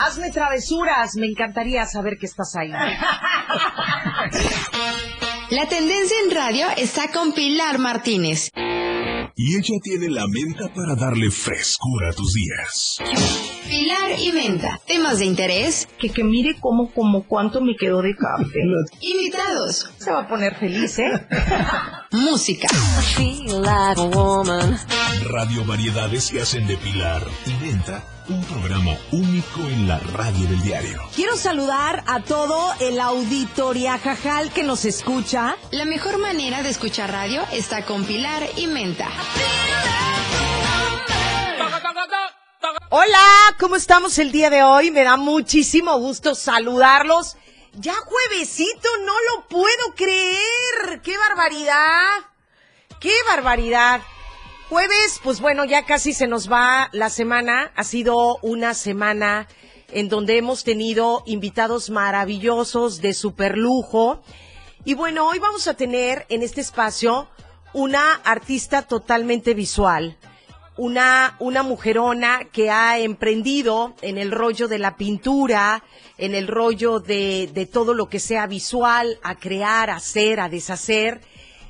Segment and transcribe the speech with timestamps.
[0.00, 2.70] Hazme travesuras, me encantaría saber que estás ahí.
[5.50, 8.50] La tendencia en radio está con Pilar Martínez.
[9.36, 12.98] Y ella tiene la menta para darle frescura a tus días.
[13.68, 14.80] Pilar y Menta.
[14.86, 15.88] Temas de interés.
[15.98, 18.60] Que, que mire cómo, como cuánto me quedó de café.
[19.00, 19.90] Invitados.
[19.98, 21.26] Se va a poner feliz, ¿eh?
[22.12, 22.66] Música.
[25.22, 30.60] Radio Variedades que hacen de Pilar y Menta un programa único en la radio del
[30.62, 31.00] diario.
[31.14, 35.56] Quiero saludar a todo el auditoria jajal que nos escucha.
[35.70, 39.08] La mejor manera de escuchar radio está con Pilar y Menta.
[42.90, 44.90] Hola, ¿cómo estamos el día de hoy?
[44.90, 47.36] Me da muchísimo gusto saludarlos.
[47.74, 51.00] Ya juevesito, no lo puedo creer.
[51.02, 52.18] ¡Qué barbaridad!
[53.00, 54.02] ¡Qué barbaridad!
[54.68, 57.72] Jueves, pues bueno, ya casi se nos va la semana.
[57.76, 59.46] Ha sido una semana
[59.92, 64.22] en donde hemos tenido invitados maravillosos de super lujo.
[64.84, 67.28] Y bueno, hoy vamos a tener en este espacio
[67.72, 70.18] una artista totalmente visual,
[70.76, 75.84] una, una mujerona que ha emprendido en el rollo de la pintura,
[76.20, 81.22] en el rollo de, todo lo que sea visual, a crear, a hacer, a deshacer.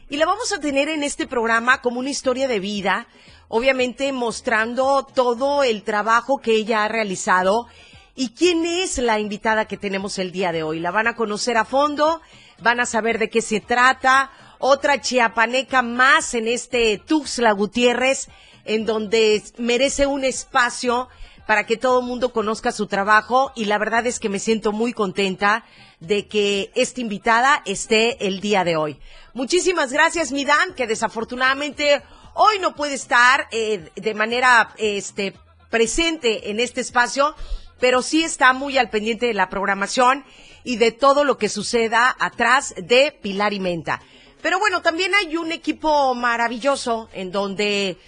[0.08, 3.06] Y la vamos a tener en este programa como una historia de vida,
[3.46, 7.68] obviamente mostrando todo el trabajo que ella ha realizado.
[8.16, 10.80] ¿Y quién es la invitada que tenemos el día de hoy?
[10.80, 12.20] La van a conocer a fondo,
[12.60, 14.32] van a saber de qué se trata.
[14.58, 18.28] Otra chiapaneca más en este Tuxtla Gutiérrez,
[18.64, 21.08] en donde merece un espacio
[21.50, 24.70] para que todo el mundo conozca su trabajo y la verdad es que me siento
[24.70, 25.64] muy contenta
[25.98, 29.00] de que esta invitada esté el día de hoy.
[29.34, 32.02] Muchísimas gracias, Midan, que desafortunadamente
[32.34, 35.34] hoy no puede estar eh, de manera este,
[35.70, 37.34] presente en este espacio,
[37.80, 40.24] pero sí está muy al pendiente de la programación
[40.62, 44.00] y de todo lo que suceda atrás de Pilar y Menta.
[44.40, 47.98] Pero bueno, también hay un equipo maravilloso en donde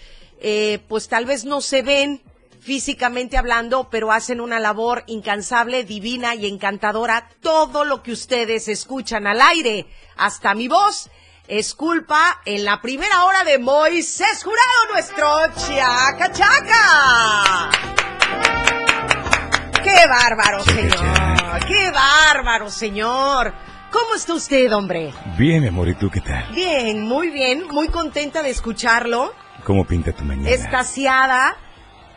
[0.41, 2.23] eh, pues tal vez no se ven
[2.63, 7.29] físicamente hablando, pero hacen una labor incansable, divina y encantadora.
[7.41, 9.87] Todo lo que ustedes escuchan al aire,
[10.17, 11.11] hasta mi voz,
[11.49, 15.27] es culpa en la primera hora de Moisés Jurado, nuestro
[15.67, 17.71] chaca chaca.
[19.83, 21.67] ¡Qué bárbaro, señor!
[21.67, 23.53] ¡Qué bárbaro, señor!
[23.91, 25.13] ¿Cómo está usted, hombre?
[25.37, 26.47] Bien, amor, ¿y tú qué tal?
[26.55, 29.35] Bien, muy bien, muy contenta de escucharlo.
[29.65, 30.49] ¿Cómo pinta tu mañana?
[30.49, 31.57] Estasiada.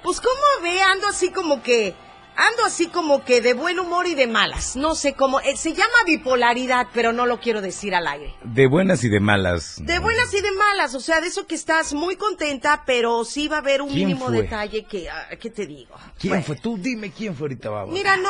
[0.06, 0.82] Pues, ¿cómo ve?
[0.82, 1.94] Ando así como que
[2.38, 4.76] ando así como que de buen humor y de malas.
[4.76, 5.40] No sé cómo.
[5.40, 8.34] eh, se llama bipolaridad, pero no lo quiero decir al aire.
[8.44, 9.78] De buenas y de malas.
[9.82, 13.48] De buenas y de malas, o sea, de eso que estás muy contenta, pero sí
[13.48, 14.42] va a haber un ¿Quién mínimo fue?
[14.42, 15.96] detalle que, ah, ¿qué te digo?
[16.20, 16.56] ¿Quién Bueno, fue?
[16.58, 17.94] Tú dime quién fue ahorita, vamos.
[17.94, 18.30] Mira, no,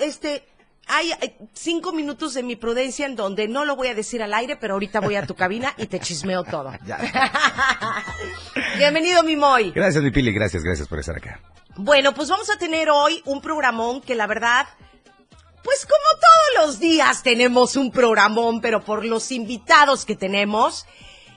[0.00, 0.44] este,
[0.86, 4.34] hay eh, cinco minutos de mi prudencia en donde no lo voy a decir al
[4.34, 6.72] aire, pero ahorita voy a tu cabina y te chismeo todo.
[8.78, 9.72] Bienvenido, mi Moy.
[9.72, 11.40] Gracias, mi Pili, gracias, gracias por estar acá.
[11.76, 14.66] Bueno, pues vamos a tener hoy un programón que la verdad,
[15.62, 20.86] pues como todos los días tenemos un programón, pero por los invitados que tenemos.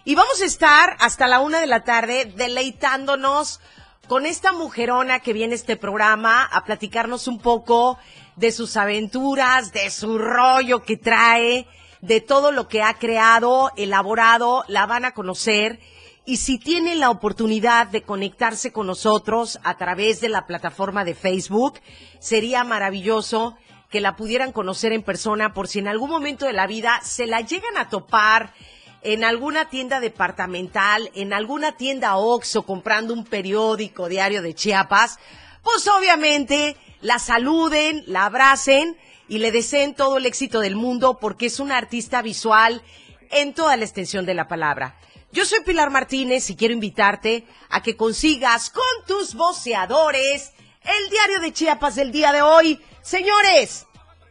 [0.03, 3.59] Y vamos a estar hasta la una de la tarde deleitándonos
[4.07, 7.97] con esta mujerona que viene a este programa a platicarnos un poco
[8.37, 11.67] de sus aventuras, de su rollo que trae,
[12.01, 15.79] de todo lo que ha creado, elaborado, la van a conocer.
[16.23, 21.15] Y si tienen la oportunidad de conectarse con nosotros a través de la plataforma de
[21.15, 21.79] Facebook,
[22.19, 23.57] sería maravilloso
[23.89, 27.25] que la pudieran conocer en persona por si en algún momento de la vida se
[27.25, 28.53] la llegan a topar
[29.01, 35.17] en alguna tienda departamental, en alguna tienda Oxxo comprando un periódico diario de Chiapas,
[35.63, 38.97] pues obviamente la saluden, la abracen
[39.27, 42.81] y le deseen todo el éxito del mundo porque es una artista visual
[43.29, 44.97] en toda la extensión de la palabra.
[45.31, 50.53] Yo soy Pilar Martínez y quiero invitarte a que consigas con tus voceadores
[50.83, 52.79] el diario de Chiapas del día de hoy.
[53.01, 53.85] Señores,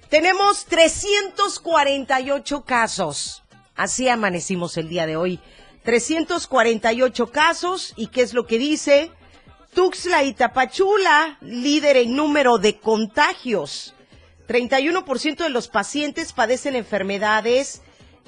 [0.09, 3.43] tenemos 348 casos.
[3.75, 5.39] Así amanecimos el día de hoy.
[5.85, 7.93] 348 casos.
[7.97, 9.13] ¿Y qué es lo que dice?
[9.77, 13.93] Tuxtla y Tapachula, líder en número de contagios.
[14.49, 17.83] 31% de los pacientes padecen enfermedades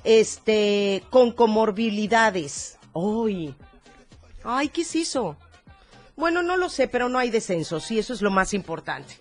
[0.04, 2.78] este, con comorbilidades.
[2.94, 3.54] ¡Ay!
[4.44, 5.38] ¡Ay, qué se hizo!
[6.16, 9.14] Bueno, no lo sé, pero no hay descensos y eso es lo más importante.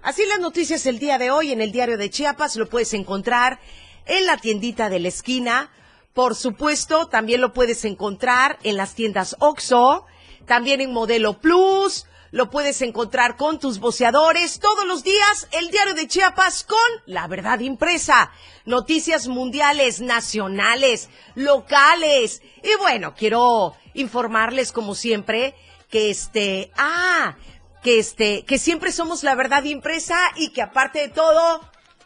[0.00, 3.58] Así las noticias el día de hoy en el diario de Chiapas lo puedes encontrar
[4.06, 5.72] en la tiendita de la esquina.
[6.12, 10.06] Por supuesto, también lo puedes encontrar en las tiendas OXO,
[10.46, 15.94] también en Modelo Plus, lo puedes encontrar con tus voceadores todos los días, el diario
[15.94, 18.32] de Chiapas con la verdad impresa,
[18.64, 22.42] noticias mundiales, nacionales, locales.
[22.64, 25.54] Y bueno, quiero informarles como siempre
[25.88, 27.36] que este, ah,
[27.84, 31.60] que este, que siempre somos la verdad impresa y que aparte de todo,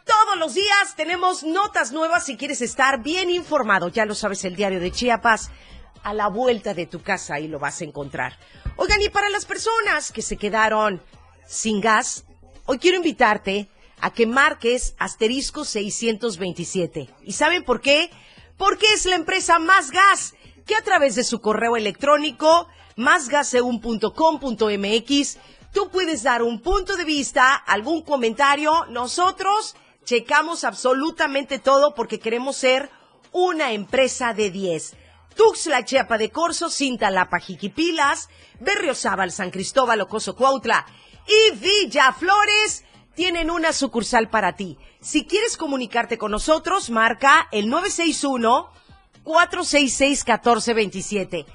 [0.05, 3.87] todos los días tenemos notas nuevas si quieres estar bien informado.
[3.87, 5.49] Ya lo sabes, el diario de Chiapas
[6.03, 8.37] a la vuelta de tu casa ahí lo vas a encontrar.
[8.75, 11.01] Oigan, y para las personas que se quedaron
[11.47, 12.25] sin gas,
[12.65, 13.69] hoy quiero invitarte
[14.01, 17.09] a que marques asterisco 627.
[17.23, 18.09] ¿Y saben por qué?
[18.57, 20.33] Porque es la empresa Más Gas,
[20.65, 25.37] que a través de su correo electrónico, másgaseun.com.mx,
[25.73, 28.85] tú puedes dar un punto de vista, algún comentario.
[28.89, 29.75] Nosotros
[30.05, 32.89] checamos absolutamente todo porque queremos ser
[33.31, 34.95] una empresa de 10.
[35.39, 38.27] Tuxtla Chiapa de Corzo, Cintalapa Jiquipilas,
[38.59, 40.85] Berriozábal, San Cristóbal, Ocoso Cuautla
[41.25, 42.83] y Villa Flores
[43.15, 44.77] tienen una sucursal para ti.
[44.99, 48.69] Si quieres comunicarte con nosotros, marca el 961
[49.23, 51.45] 466 1427.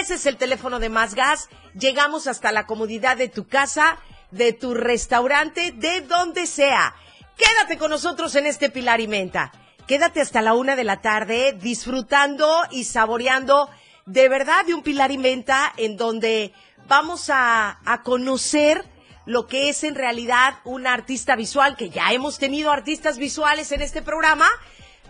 [0.00, 1.50] Ese es el teléfono de Más Gas.
[1.78, 3.98] Llegamos hasta la comodidad de tu casa,
[4.30, 6.94] de tu restaurante, de donde sea.
[7.36, 9.52] Quédate con nosotros en este Pilar y Menta.
[9.86, 13.70] Quédate hasta la una de la tarde disfrutando y saboreando
[14.04, 16.52] de verdad de un Pilar y Menta en donde
[16.88, 18.84] vamos a, a conocer
[19.26, 23.80] lo que es en realidad una artista visual, que ya hemos tenido artistas visuales en
[23.80, 24.48] este programa,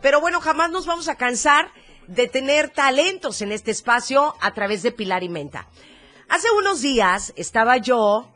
[0.02, 1.70] pero bueno, jamás nos vamos a cansar
[2.06, 5.68] de tener talentos en este espacio a través de Pilar y Menta.
[6.28, 8.30] Hace unos días estaba yo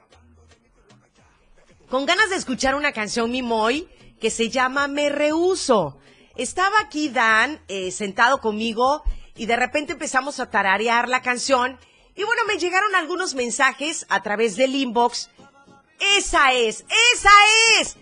[1.90, 3.88] con ganas de escuchar una canción Mimoy
[4.18, 5.98] que se llama Me Rehuso.
[6.36, 9.02] Estaba aquí Dan eh, sentado conmigo
[9.36, 11.78] y de repente empezamos a tararear la canción
[12.14, 15.30] y bueno, me llegaron algunos mensajes a través del inbox.
[16.18, 16.84] Esa es,
[17.14, 17.30] esa
[17.80, 17.96] es.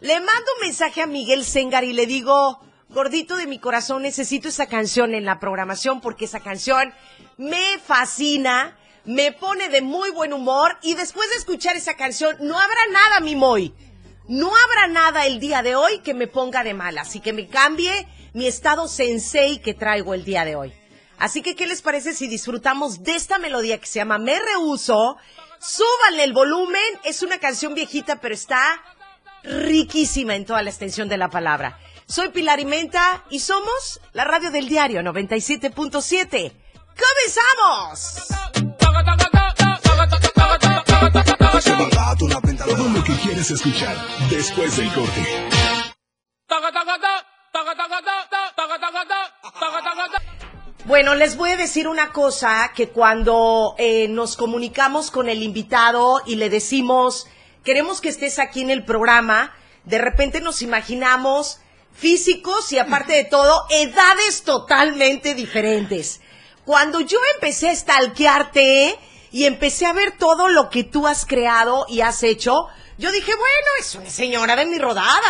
[0.00, 4.48] Le mando un mensaje a Miguel Sengar y le digo, gordito de mi corazón, necesito
[4.48, 6.92] esa canción en la programación porque esa canción
[7.36, 12.58] me fascina, me pone de muy buen humor y después de escuchar esa canción no
[12.58, 13.74] habrá nada, mi Moy.
[14.28, 17.48] No habrá nada el día de hoy que me ponga de mal, así que me
[17.48, 20.72] cambie mi estado sensei que traigo el día de hoy.
[21.18, 25.16] Así que, ¿qué les parece si disfrutamos de esta melodía que se llama Me Rehuso?
[25.60, 28.82] Súbanle el volumen, es una canción viejita, pero está
[29.44, 31.78] riquísima en toda la extensión de la palabra.
[32.06, 36.52] Soy Pilar Imenta y somos la radio del diario 97.7.
[36.98, 38.42] ¡Comenzamos!
[41.64, 43.96] Todo lo que quieres escuchar
[44.30, 45.26] después del corte.
[50.84, 56.20] Bueno, les voy a decir una cosa, que cuando eh, nos comunicamos con el invitado
[56.26, 57.28] y le decimos,
[57.64, 59.54] queremos que estés aquí en el programa,
[59.84, 61.60] de repente nos imaginamos
[61.92, 66.20] físicos y aparte de todo, edades totalmente diferentes.
[66.64, 68.98] Cuando yo empecé a stalkearte
[69.32, 72.68] y empecé a ver todo lo que tú has creado y has hecho,
[72.98, 75.20] yo dije, bueno, es una señora de mi rodada.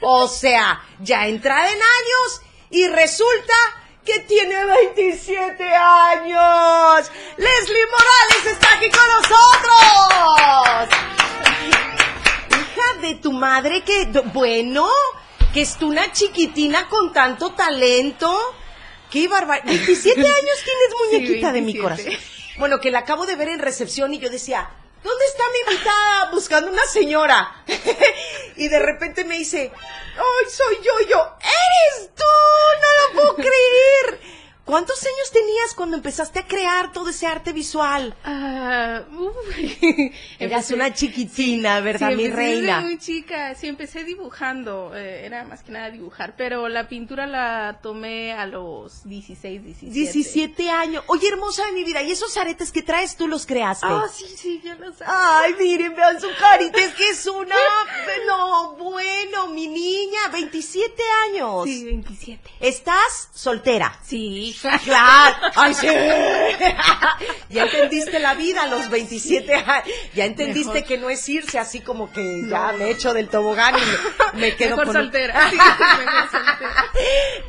[0.00, 3.54] O sea, ya entrada en años y resulta
[4.04, 7.10] que tiene 27 años.
[7.36, 10.88] Leslie Morales está aquí con nosotros.
[12.50, 14.88] Hija de tu madre que, bueno,
[15.52, 18.54] que es tú una chiquitina con tanto talento.
[19.10, 19.64] Qué barbaridad.
[19.66, 21.82] 27 años tienes muñequita de mi 27.
[21.82, 22.27] corazón.
[22.58, 24.68] Bueno, que la acabo de ver en recepción y yo decía,
[25.04, 26.30] ¿dónde está mi invitada?
[26.32, 27.62] Buscando una señora.
[28.56, 31.08] y de repente me dice, ¡ay, soy yo!
[31.08, 32.24] Yo, ¡eres tú!
[32.80, 34.37] ¡No lo puedo creer!
[34.68, 38.14] ¿Cuántos años tenías cuando empezaste a crear todo ese arte visual?
[38.22, 39.34] Ah, uf.
[40.38, 42.80] Eras una chiquitina, ¿verdad, sí, mi empecé desde reina?
[42.82, 47.78] muy chica, sí, empecé dibujando, eh, era más que nada dibujar, pero la pintura la
[47.82, 49.90] tomé a los 16, 17.
[49.90, 51.02] 17 años.
[51.06, 53.86] Oye, hermosa de mi vida, ¿y esos aretes que traes tú los creaste?
[53.88, 55.02] Ah, sí, sí, yo lo sé.
[55.06, 57.56] Ay, miren, vean su carita, es que es una...
[58.26, 61.64] No, bueno, mi niña, 27 años.
[61.64, 62.50] Sí, 27.
[62.60, 63.98] ¿Estás soltera?
[64.02, 64.57] Sí.
[64.84, 65.86] Claro, ay sí.
[67.50, 69.88] ya entendiste la vida a los 27 años.
[70.14, 70.88] Ya entendiste Mejor.
[70.88, 73.80] que no es irse así como que ya me echo del tobogán y
[74.36, 75.50] me, me quedo Mejor con soltera.
[75.50, 76.84] Mejor soltera.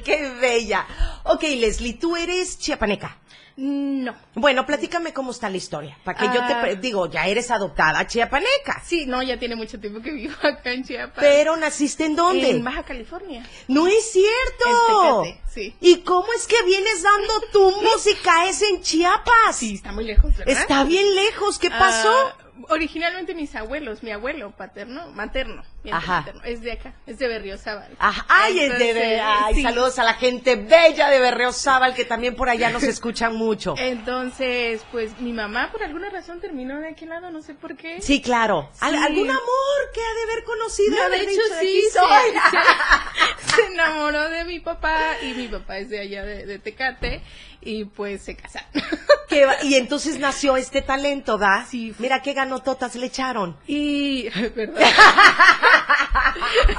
[0.03, 0.85] Qué bella.
[1.23, 3.17] Ok, Leslie, tú eres chiapaneca.
[3.61, 4.15] No.
[4.35, 5.97] Bueno, platícame cómo está la historia.
[6.05, 6.75] Para que yo te Ah.
[6.79, 8.81] digo, ya eres adoptada chiapaneca.
[8.85, 11.17] Sí, no, ya tiene mucho tiempo que vivo acá en Chiapas.
[11.19, 12.51] Pero naciste en dónde?
[12.51, 13.45] En Baja California.
[13.67, 15.25] No es cierto.
[15.53, 15.75] Sí.
[15.81, 19.57] ¿Y cómo es que vienes dando tumbos y caes en Chiapas?
[19.57, 20.55] Sí, está muy lejos, ¿verdad?
[20.61, 21.59] Está bien lejos.
[21.59, 22.13] ¿Qué pasó?
[22.13, 22.35] Ah,
[22.69, 26.19] originalmente mis abuelos, mi abuelo paterno, materno, miento, Ajá.
[26.19, 27.95] materno, es de acá, es de Berriozábal.
[27.99, 29.63] Ajá, ay, es de, ay, sí.
[29.63, 33.75] saludos a la gente bella de Berreozábal que también por allá nos escuchan mucho.
[33.77, 38.01] Entonces, pues mi mamá por alguna razón terminó de aquel lado, no sé por qué.
[38.01, 38.69] Sí, claro.
[38.79, 38.95] Al-.
[38.95, 40.91] ¿Algún amor que ha de haber conocido?
[40.91, 41.99] No, de haber hecho dicho, sí, se-
[43.55, 47.21] se enamoró de mi papá y mi papá es de allá de, de Tecate
[47.61, 48.69] y pues se casaron.
[49.27, 51.65] Qué va- y entonces nació este talento, ¿da?
[51.69, 51.93] Sí.
[51.99, 53.57] Mira qué ganototas le echaron.
[53.67, 54.75] Y, perdón.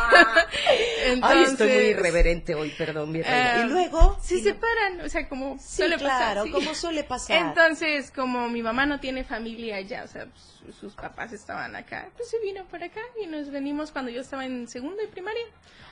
[0.03, 0.75] Ay,
[1.07, 3.55] estoy muy Entonces, irreverente hoy, perdón, mi reina.
[3.55, 4.19] Ah, y luego...
[4.23, 6.45] Se y- separan, o sea, como Sí, suele claro, pasar.
[6.47, 6.51] sí.
[6.53, 7.37] como suele pasar.
[7.39, 12.09] Entonces, como mi mamá no tiene familia allá, o sea, pues, sus papás estaban acá,
[12.17, 15.43] pues se vino para acá y nos venimos cuando yo estaba en segundo y primaria.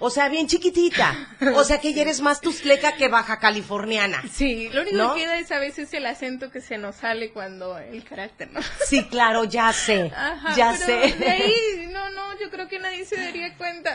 [0.00, 1.14] O sea, bien chiquitita.
[1.56, 4.22] O sea, que ya eres más tustleca que baja californiana.
[4.30, 5.14] Sí, lo único ¿No?
[5.14, 8.60] que queda es a veces el acento que se nos sale cuando el carácter, ¿no?
[8.86, 10.12] Sí, claro, ya sé.
[10.14, 11.14] Ajá, ya pero sé.
[11.16, 13.94] de ahí, no, no, yo creo que nadie se daría cuenta.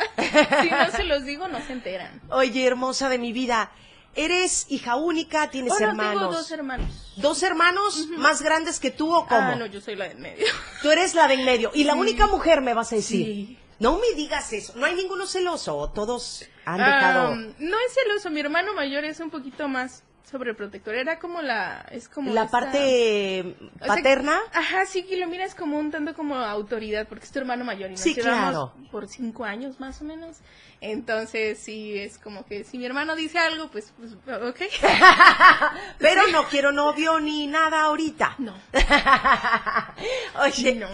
[0.62, 2.22] Si no se los digo, no se enteran.
[2.30, 3.72] Oye, hermosa de mi vida,
[4.16, 6.22] eres hija única, tienes Oh, no, hermanos.
[6.22, 7.13] tengo dos hermanos.
[7.18, 9.42] ¿Dos hermanos más grandes que tú o cómo?
[9.42, 10.46] Ah, no, yo soy la del medio.
[10.82, 11.72] Tú eres la de en medio.
[11.74, 13.25] Y la única mujer me vas a decir.
[13.25, 13.60] Sí.
[13.80, 14.74] No me digas eso.
[14.78, 15.92] No hay ninguno celoso.
[15.94, 17.34] Todos han dejado.
[17.34, 20.96] Ah, no es celoso, mi hermano mayor es un poquito más sobreprotector.
[20.96, 21.86] Era como la.
[21.92, 24.39] Es como la esta- parte o sea, paterna.
[24.53, 27.89] ajá, sí, que lo miras como un tanto como autoridad, porque es tu hermano mayor
[27.89, 28.74] y nos Sí, llevamos claro.
[28.92, 30.38] por cinco años más o menos.
[30.82, 34.60] Entonces, sí, es como que si mi hermano dice algo, pues, pues ok.
[36.00, 38.36] Pero no quiero novio ni nada ahorita.
[38.39, 38.53] No.
[40.42, 40.88] oye, No.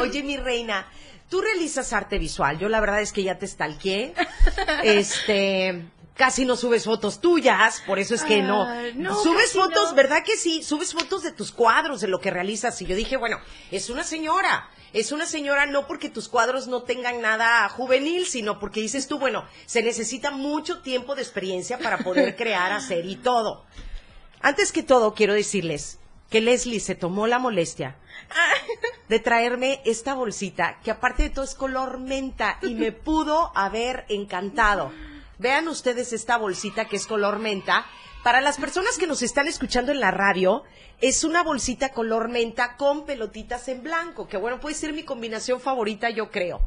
[0.00, 0.86] oye, mi reina,
[1.28, 2.58] tú realizas arte visual.
[2.58, 4.14] Yo la verdad es que ya te stalkeé.
[4.84, 5.82] Este,
[6.14, 8.62] casi no subes fotos tuyas, por eso es que no.
[8.62, 9.96] Ah, no, subes fotos, no.
[9.96, 10.62] ¿verdad que sí?
[10.62, 12.80] Subes fotos de tus cuadros, de lo que realizas.
[12.82, 13.38] Y yo dije, bueno,
[13.70, 14.70] es una señora.
[14.92, 19.18] Es una señora no porque tus cuadros no tengan nada juvenil, sino porque dices tú,
[19.18, 23.64] bueno, se necesita mucho tiempo de experiencia para poder crear, hacer y todo.
[24.40, 25.98] Antes que todo, quiero decirles
[26.30, 27.96] que Leslie se tomó la molestia
[29.08, 34.04] de traerme esta bolsita, que aparte de todo es color menta y me pudo haber
[34.08, 34.92] encantado.
[35.38, 37.86] Vean ustedes esta bolsita que es color menta.
[38.22, 40.64] Para las personas que nos están escuchando en la radio,
[41.00, 45.60] es una bolsita color menta con pelotitas en blanco, que bueno, puede ser mi combinación
[45.60, 46.60] favorita, yo creo.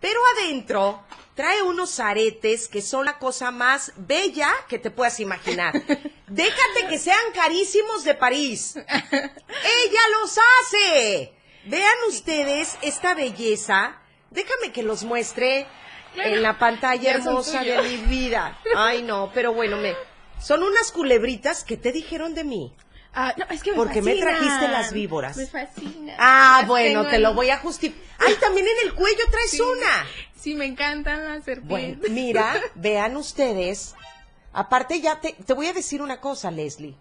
[0.00, 1.02] Pero adentro
[1.34, 5.72] trae unos aretes que son la cosa más bella que te puedas imaginar.
[6.26, 8.76] Déjate que sean carísimos de París.
[8.76, 11.32] ¡Ella los hace!
[11.66, 14.00] Vean ustedes esta belleza.
[14.30, 15.66] Déjame que los muestre
[16.16, 18.58] en la pantalla hermosa de mi vida.
[18.76, 19.94] Ay, no, pero bueno, me...
[20.40, 22.74] Son unas culebritas que te dijeron de mí.
[23.12, 25.36] Ah, no, es que me Porque me trajiste las víboras.
[25.36, 26.14] Me fascina.
[26.18, 28.04] Ah, Las bueno, te lo voy a justificar.
[28.18, 29.60] Ay, también en el cuello traes Sí.
[29.60, 30.06] una.
[30.38, 32.10] Sí, me encantan las Bueno, serpientes.
[32.10, 33.94] mira, vean ustedes.
[34.52, 36.96] Aparte ya te, te voy a decir una cosa, Leslie.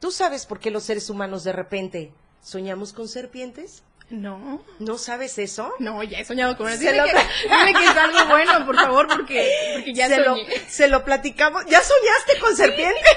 [0.00, 3.82] ¿Tú sabes por qué los seres humanos de repente soñamos con serpientes?
[4.10, 5.74] No, ¿No sabes eso?
[5.80, 6.78] no, ya he soñado con eso.
[6.78, 7.12] Dime, lo- que,
[7.44, 10.62] dime que es algo bueno, por favor, porque, porque ya se, lo, soñé.
[10.68, 11.66] se lo platicamos.
[11.66, 13.00] ¿Ya soñaste con serpiente?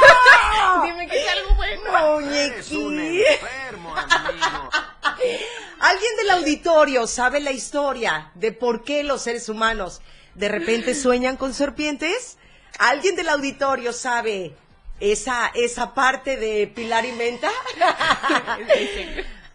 [0.84, 1.80] Dime que es algo bueno.
[2.20, 3.22] Muñequí.
[5.80, 10.00] ¿Alguien del auditorio sabe la historia de por qué los seres humanos
[10.34, 12.36] de repente sueñan con serpientes?
[12.80, 14.54] ¿Alguien del auditorio sabe
[15.00, 17.50] esa, esa parte de Pilar y Menta?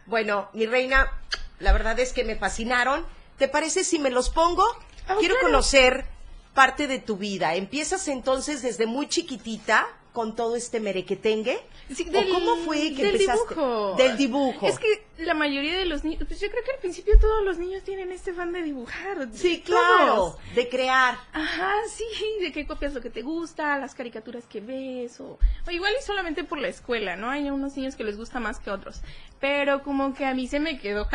[0.05, 1.11] Bueno, mi reina,
[1.59, 3.05] la verdad es que me fascinaron.
[3.37, 4.65] ¿Te parece si me los pongo?
[5.07, 5.47] Ah, Quiero claro.
[5.47, 6.05] conocer
[6.53, 7.55] parte de tu vida.
[7.55, 11.59] ¿Empiezas entonces desde muy chiquitita con todo este merequetengue?
[11.93, 13.49] Sí, ¿O cómo fue que del empezaste?
[13.55, 13.95] dibujo.
[13.97, 14.67] Del dibujo.
[14.67, 17.57] Es que la mayoría de los niños, pues yo creo que al principio todos los
[17.57, 19.27] niños tienen este fan de dibujar.
[19.33, 19.79] Sí, Todos.
[19.79, 21.17] claro, de crear.
[21.33, 22.05] Ajá, sí,
[22.41, 26.03] de que copias lo que te gusta, las caricaturas que ves, o, o igual y
[26.03, 27.29] solamente por la escuela, ¿no?
[27.29, 29.01] Hay unos niños que les gusta más que otros,
[29.39, 31.07] pero como que a mí se me quedó.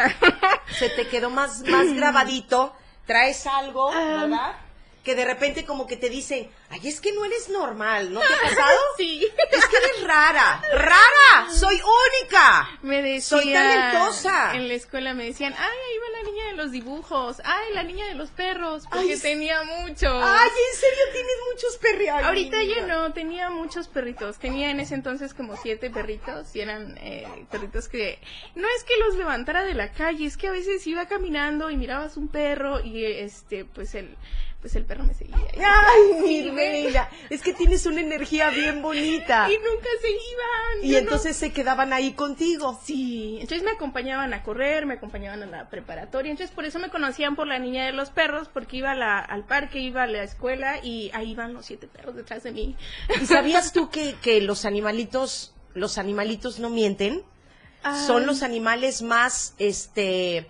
[0.79, 2.75] Se te quedó más, más grabadito.
[3.07, 4.19] Traes algo, Ah.
[4.23, 4.53] ¿verdad?
[5.09, 8.27] Que de repente como que te dicen, ay, es que no eres normal, ¿no te
[8.27, 8.79] ha pasado?
[8.99, 9.27] sí.
[9.53, 12.69] Es que eres rara, rara, soy única.
[12.83, 14.55] Me decían, Soy talentosa.
[14.55, 17.41] En la escuela me decían, ay, ahí va la niña de los dibujos.
[17.43, 20.23] Ay, la niña de los perros, porque Ay, tenía muchos.
[20.23, 22.25] Ay, ¿en serio tienes muchos perritos?
[22.25, 24.39] Ahorita ya no, tenía muchos perritos.
[24.39, 28.21] Tenía en ese entonces como siete perritos y eran eh, perritos que
[28.55, 31.79] no es que los levantara de la calle, es que a veces iba caminando y
[31.79, 34.15] mirabas un perro y este, pues el,
[34.61, 35.37] pues el perro me seguía.
[35.55, 37.09] Y, Ay, mi reina.
[37.31, 39.49] Es que tienes una energía bien bonita.
[39.51, 40.85] y nunca se iban.
[40.85, 42.81] Y no- entonces se quedaban ahí contigo.
[42.85, 46.89] Sí, entonces me acompañaban a correr, me acompañaban a la preparatoria, entonces por eso me
[46.91, 50.07] conocían por la niña de los perros, porque iba a la- al parque, iba a
[50.09, 52.75] la escuela y ahí iban los siete perros detrás de mí.
[53.23, 57.23] ¿Y sabías tú que, que los animalitos, los animalitos no mienten?
[58.07, 60.49] Son los animales más, este,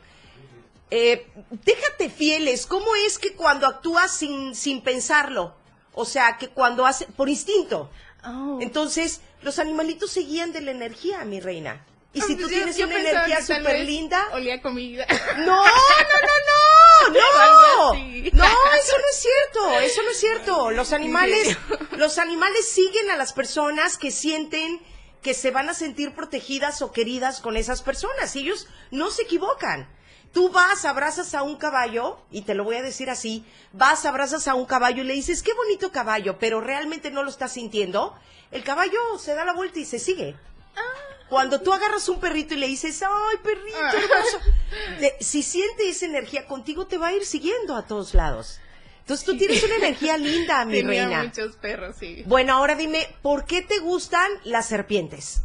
[0.91, 1.27] eh,
[1.65, 2.67] déjate fieles.
[2.67, 5.55] ¿Cómo es que cuando actúas sin, sin pensarlo?
[5.93, 7.91] O sea, que cuando hace, por instinto.
[8.25, 8.59] Oh.
[8.61, 11.85] Entonces, los animalitos se guían de la energía, mi reina.
[12.15, 15.07] Y si Ah, tú pues yo- tienes yo una energía súper linda, Olía comida.
[15.39, 17.95] no, no, no, no, no.
[17.95, 20.71] No, eso no es cierto, eso no es cierto.
[20.71, 21.57] Los animales,
[21.93, 24.81] los animales siguen a las personas que sienten
[25.23, 28.35] que se van a sentir protegidas o queridas con esas personas.
[28.37, 29.89] Y ellos no se equivocan.
[30.33, 34.47] Tú vas, abrazas a un caballo, y te lo voy a decir así, vas, abrazas
[34.47, 38.15] a un caballo y le dices, qué bonito caballo, pero realmente no lo estás sintiendo.
[38.51, 40.37] El caballo se da la vuelta y se sigue.
[41.29, 43.91] Cuando tú agarras un perrito y le dices, ay, perrito Ah.
[43.93, 44.39] hermoso,
[45.01, 48.61] te- si siente esa energía contigo, te va a ir siguiendo a todos lados.
[49.01, 51.25] Entonces tú tienes una energía linda, mi Tenía reina.
[51.25, 52.23] muchos perros, sí.
[52.27, 55.43] Bueno, ahora dime, ¿por qué te gustan las serpientes?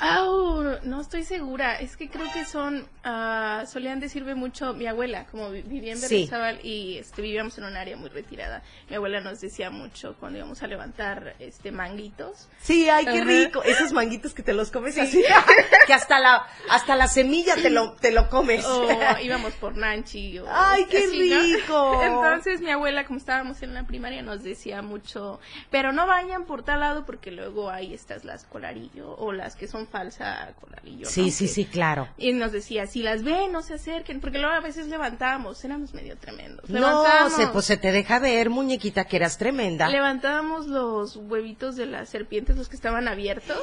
[0.00, 1.80] Au, no estoy segura.
[1.80, 5.98] Es que creo que son, ah, solían decirme mucho mi abuela, como vi- vivía en
[5.98, 6.04] Sí.
[6.06, 8.62] Berriozábal y este, vivíamos en un área muy retirada.
[8.88, 12.48] Mi abuela nos decía mucho cuando íbamos a levantar este manguitos.
[12.60, 13.62] Sí, ay, qué rico.
[13.64, 15.22] Esos manguitos que te los comes así,
[15.86, 18.64] que hasta la, hasta la semilla te lo, te lo comes.
[18.64, 18.86] O
[19.22, 20.38] íbamos por Nanchi.
[20.38, 21.40] O Ay, qué así, ¿no?
[21.42, 22.00] rico.
[22.04, 25.40] Entonces mi abuela, como estábamos en la primaria, nos decía mucho,
[25.70, 29.66] pero no vayan por tal lado porque luego hay estas las colarillo o las que
[29.66, 31.04] son falsa colarillo.
[31.04, 31.10] ¿no?
[31.10, 32.08] Sí, sí, Que- sí, claro.
[32.16, 35.92] Y nos decía, si las ven, no se acerquen, porque luego a veces levantábamos, éramos
[35.94, 36.68] medio tremendos.
[36.70, 39.88] No, se, pues se te deja ver, muñequita, que eras tremenda.
[39.88, 43.58] levantábamos los huevitos de las serpientes, los que estaban abiertos.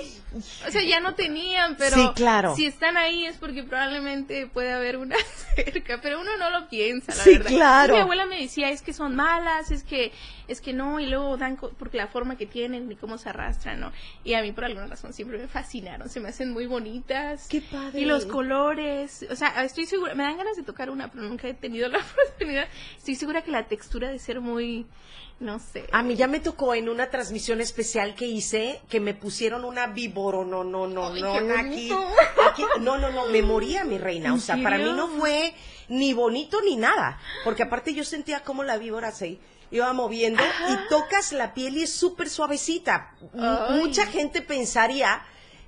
[0.67, 2.55] O sea, ya no tenían, pero Sí, claro.
[2.55, 5.15] si están ahí es porque probablemente puede haber una
[5.55, 7.49] cerca, pero uno no lo piensa, la Sí, verdad.
[7.49, 7.93] claro.
[7.93, 10.11] Y mi abuela me decía, es que son malas, es que
[10.47, 13.79] es que no, y luego dan porque la forma que tienen y cómo se arrastran,
[13.79, 13.91] ¿no?
[14.23, 17.45] Y a mí por alguna razón siempre me fascinaron, se me hacen muy bonitas.
[17.49, 17.99] Qué padre.
[17.99, 21.49] Y los colores, o sea, estoy segura, me dan ganas de tocar una, pero nunca
[21.49, 22.69] he tenido la oportunidad.
[22.97, 24.85] Estoy segura que la textura de ser muy,
[25.41, 25.83] no sé.
[25.91, 29.87] A mí ya me tocó en una transmisión especial que hice que me pusieron una
[29.87, 31.91] víbora, no, no, no, Ay, no, aquí,
[32.49, 34.95] aquí, no, no, no, me moría mi reina, o ¿En sea, para mí serio?
[34.95, 35.53] no fue
[35.89, 39.37] ni bonito ni nada, porque aparte yo sentía como la víbora se
[39.69, 43.11] iba moviendo y tocas la piel y es súper suavecita.
[43.37, 43.79] Ay.
[43.81, 45.21] Mucha gente pensaría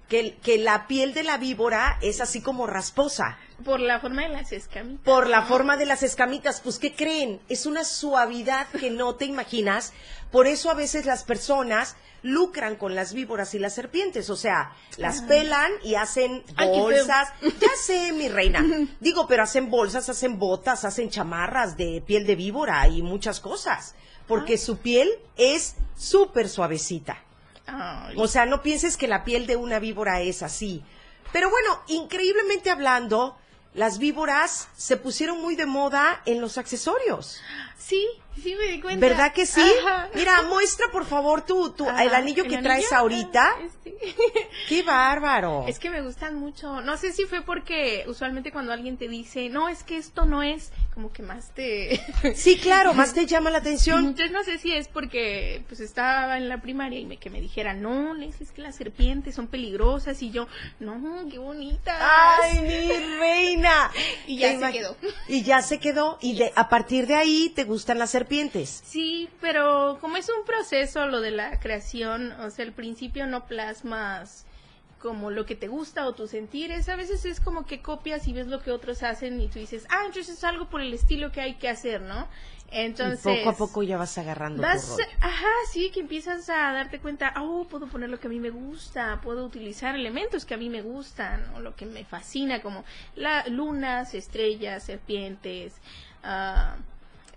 [0.08, 3.38] que, que la piel de la víbora es así como rasposa.
[3.63, 5.04] Por la forma de las escamitas.
[5.04, 7.39] Por la forma de las escamitas, pues ¿qué creen?
[7.50, 9.93] Es una suavidad que no te imaginas.
[10.32, 14.74] Por eso a veces las personas lucran con las víboras y las serpientes, o sea,
[14.98, 17.30] las pelan y hacen Ay, bolsas.
[17.41, 18.63] Ya sé, mi reina.
[19.00, 23.96] Digo, pero hacen bolsas, hacen botas, hacen chamarras de piel de víbora y muchas cosas,
[24.28, 27.24] porque su piel es súper suavecita.
[28.15, 30.84] O sea, no pienses que la piel de una víbora es así.
[31.34, 33.38] Pero bueno, increíblemente hablando,
[33.73, 37.41] las víboras se pusieron muy de moda en los accesorios.
[37.77, 38.07] Sí,
[38.41, 39.05] sí me di cuenta.
[39.05, 39.61] ¿Verdad que sí?
[39.85, 40.09] Ajá.
[40.13, 43.01] Mira, muestra por favor tu, tu Ajá, el anillo que ¿el traes anillo?
[43.01, 43.55] ahorita.
[43.57, 43.97] Ah, este.
[44.67, 45.65] ¡Qué bárbaro!
[45.67, 46.81] Es que me gustan mucho.
[46.81, 50.43] No sé si fue porque usualmente cuando alguien te dice, no, es que esto no
[50.43, 52.01] es, como que más te...
[52.35, 53.99] Sí, claro, más te llama la atención.
[53.99, 57.41] Entonces no sé si es porque pues estaba en la primaria y me, que me
[57.41, 60.47] dijera, no, es que las serpientes son peligrosas y yo,
[60.79, 61.97] no, qué bonitas.
[62.01, 63.91] ¡Ay, mi reina!
[64.27, 64.97] Y ya se quedó.
[65.27, 66.17] Y ya se quedó.
[66.21, 68.82] Y de, a partir de ahí te gustan las serpientes.
[68.86, 73.45] Sí, pero como es un proceso lo de la creación, o sea, al principio no
[73.45, 74.45] plasmas
[74.99, 78.34] como lo que te gusta o tus sentires, a veces es como que copias y
[78.34, 81.32] ves lo que otros hacen y tú dices, ah, entonces es algo por el estilo
[81.32, 82.27] que hay que hacer, ¿no?
[82.71, 83.25] Entonces...
[83.25, 85.03] y poco a poco ya vas agarrando tu Vas, rollo.
[85.21, 88.49] ajá, sí, que empiezas a darte cuenta, oh, puedo poner lo que a mí me
[88.49, 92.84] gusta, puedo utilizar elementos que a mí me gustan, o lo que me fascina, como
[93.15, 95.75] la, lunas, estrellas, serpientes,
[96.23, 96.75] ah,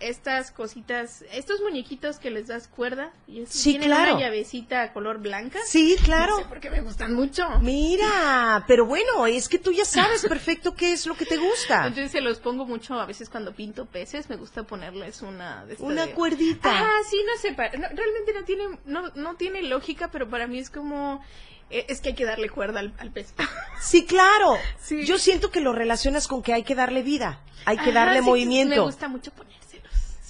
[0.01, 3.11] estas cositas, estos muñequitos que les das cuerda.
[3.27, 4.15] Y Sí, tienen claro.
[4.15, 5.59] una llavecita color blanca.
[5.65, 6.37] Sí, claro.
[6.37, 7.47] No sé por qué me gustan mucho.
[7.61, 11.77] Mira, pero bueno, es que tú ya sabes perfecto qué es lo que te gusta.
[11.87, 15.75] Entonces se los pongo mucho a veces cuando pinto peces, me gusta ponerles una de
[15.79, 16.69] Una de- cuerdita.
[16.71, 20.59] Ah, sí, no sé, no, realmente no tiene no, no tiene lógica, pero para mí
[20.59, 21.23] es como
[21.69, 23.33] eh, es que hay que darle cuerda al, al pez.
[23.81, 24.57] Sí, claro.
[24.79, 25.05] Sí.
[25.05, 28.19] Yo siento que lo relacionas con que hay que darle vida, hay que Ajá, darle
[28.19, 28.75] sí, movimiento.
[28.75, 29.60] Me gusta mucho ponérselos.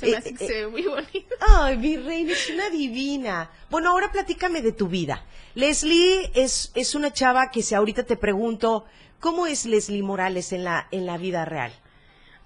[0.02, 1.36] Se me Eh, hace que eh, se ve muy bonito.
[1.40, 3.50] Ay, mi reina, es una divina.
[3.70, 5.24] Bueno, ahora platícame de tu vida.
[5.56, 8.86] Leslie es, es una chava que si ahorita te pregunto,
[9.20, 11.72] ¿cómo es Leslie Morales en la, en la vida real?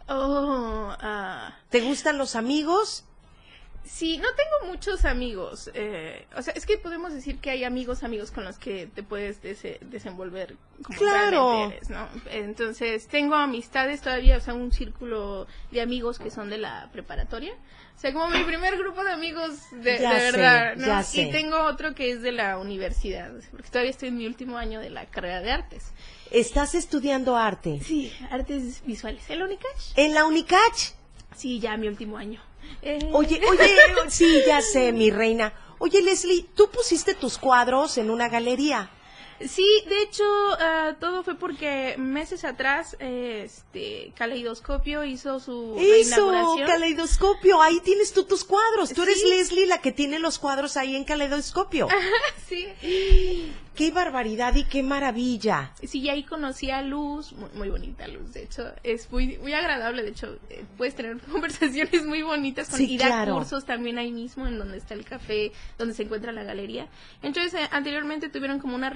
[0.07, 3.05] Oh, ah, ¿Te gustan los amigos?
[3.85, 5.69] Sí, no tengo muchos amigos.
[5.73, 9.03] eh, o sea, es que podemos decir que hay amigos, amigos con los que te
[9.03, 11.49] puedes dese- desenvolver como Claro.
[11.51, 12.07] realmente eres, ¿no?
[12.31, 17.53] Entonces, tengo amistades todavía, o sea, un círculo de amigos que son de la preparatoria.
[17.95, 20.87] O sea, como mi primer grupo de amigos de, Ya de sé, verdad, ¿no?
[20.87, 21.21] ya sé.
[21.21, 24.81] Y tengo otro que es de la universidad, porque todavía estoy en mi último año
[24.81, 25.91] de la carrera de artes.
[26.31, 27.79] ¿Estás estudiando arte?
[27.81, 29.29] Sí, artes visuales.
[29.29, 29.79] ¿El Unicach?
[29.95, 30.91] ¿En la Unicach?
[31.37, 32.41] Sí, ya mi último año.
[32.81, 33.75] Eh, Oye, oye,
[34.09, 35.53] sí, ya sé, mi reina.
[35.79, 38.89] Oye, Leslie, tú pusiste tus cuadros en una galería.
[39.39, 40.23] Sí, de hecho,
[40.59, 46.67] ah, todo fue porque meses atrás, este, Caleidoscopio hizo su Eso, reinauguración.
[46.67, 48.93] caleidoscopio, ahí tienes tú tus cuadros.
[48.93, 49.29] Tú eres Sí.
[49.29, 51.87] Leslie la que tiene los cuadros ahí en caleidoscopio.
[52.47, 52.67] sí.
[53.75, 55.73] ¡Qué barbaridad y qué maravilla!
[55.83, 59.51] Sí, y ahí conocí a Luz, muy, muy bonita Luz, de hecho, es muy muy
[59.51, 63.33] agradable, de hecho, eh, puedes tener conversaciones muy bonitas con Sí, da claro.
[63.33, 66.87] cursos también ahí mismo, en donde está el café, donde se encuentra la galería.
[67.21, 68.89] Entonces, eh, anteriormente tuvieron como una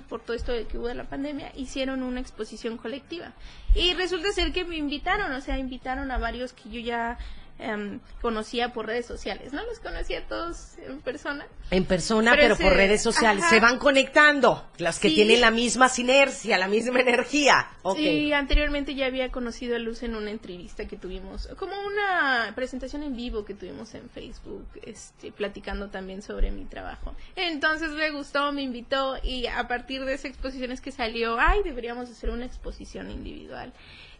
[0.00, 3.32] por todo esto de que hubo de la pandemia, hicieron una exposición colectiva.
[3.74, 7.18] Y resulta ser que me invitaron, o sea, invitaron a varios que yo ya
[7.58, 9.64] em, conocía por redes sociales, ¿no?
[9.66, 11.46] Los conocía todos en persona.
[11.70, 13.42] En persona, Pero pero, por redes sociales.
[13.44, 13.50] ajá.
[13.54, 14.66] Se van conectando.
[14.78, 15.14] Las que Sí.
[15.14, 17.68] tienen la misma sinergia, la misma energía.
[17.82, 17.98] Ok.
[17.98, 23.02] Y anteriormente ya había conocido a Luz en una entrevista que tuvimos, como una presentación
[23.04, 27.14] en vivo que tuvimos en Facebook, este, platicando también sobre mi trabajo.
[27.36, 31.60] Entonces le gustó, me invitó y a partir de esa exposición es que salió, ay,
[31.64, 33.72] deberíamos hacer una exposición individual.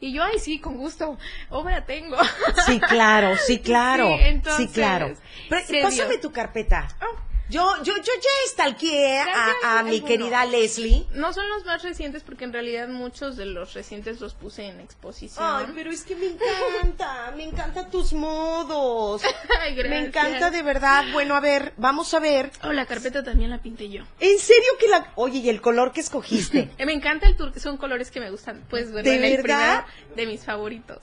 [0.03, 1.17] Y yo, ay, sí, con gusto,
[1.49, 2.17] obra tengo.
[2.67, 4.09] Sí, claro, sí, claro.
[4.09, 5.15] Sí, Sí, entonces, claro.
[5.49, 6.21] Pero, pásame dio.
[6.21, 6.89] tu carpeta.
[7.01, 7.17] Oh,
[7.53, 10.07] Yo, yo, yo ya stalkeé a, a mi alguno.
[10.07, 11.05] querida Leslie.
[11.13, 14.81] no son los más recientes porque en realidad muchos de los recientes los puse en
[14.81, 15.45] exposición.
[15.47, 19.23] Ay, pero es que me encanta, me encantan tus modos.
[19.61, 21.05] Ay, Me encanta de verdad.
[21.13, 22.51] Bueno, a ver, vamos a ver.
[22.65, 24.03] Oh, la carpeta también la pinté yo.
[24.19, 25.13] ¿En serio que la...
[25.17, 26.71] Oye, ¿y el color que escogiste?
[26.79, 28.65] Eh, Me encanta el turquesa, son colores que me gustan.
[28.71, 29.85] Pues bueno, ¿De el verdad?
[30.17, 30.99] de mis favoritos.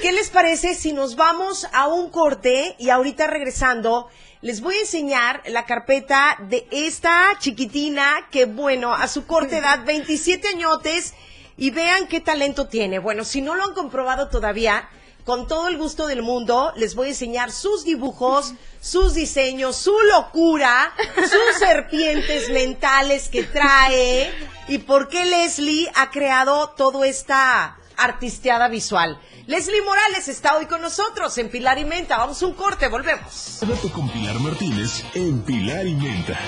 [0.00, 4.08] ¿Qué les parece si nos vamos a un corte y ahorita regresando
[4.42, 9.84] les voy a enseñar la carpeta de esta chiquitina que, bueno, a su corta edad,
[9.86, 11.14] 27 añotes,
[11.56, 12.98] y vean qué talento tiene.
[12.98, 14.88] Bueno, si no lo han comprobado todavía,
[15.24, 19.96] con todo el gusto del mundo, les voy a enseñar sus dibujos, sus diseños, su
[20.12, 24.32] locura, sus serpientes mentales que trae
[24.66, 29.20] y por qué Leslie ha creado toda esta artisteada visual.
[29.46, 32.16] Leslie Morales está hoy con nosotros en Pilar y Menta.
[32.16, 33.58] Vamos a un corte, volvemos.
[33.60, 36.38] Quédate con Pilar Martínez en Pilar y Menta.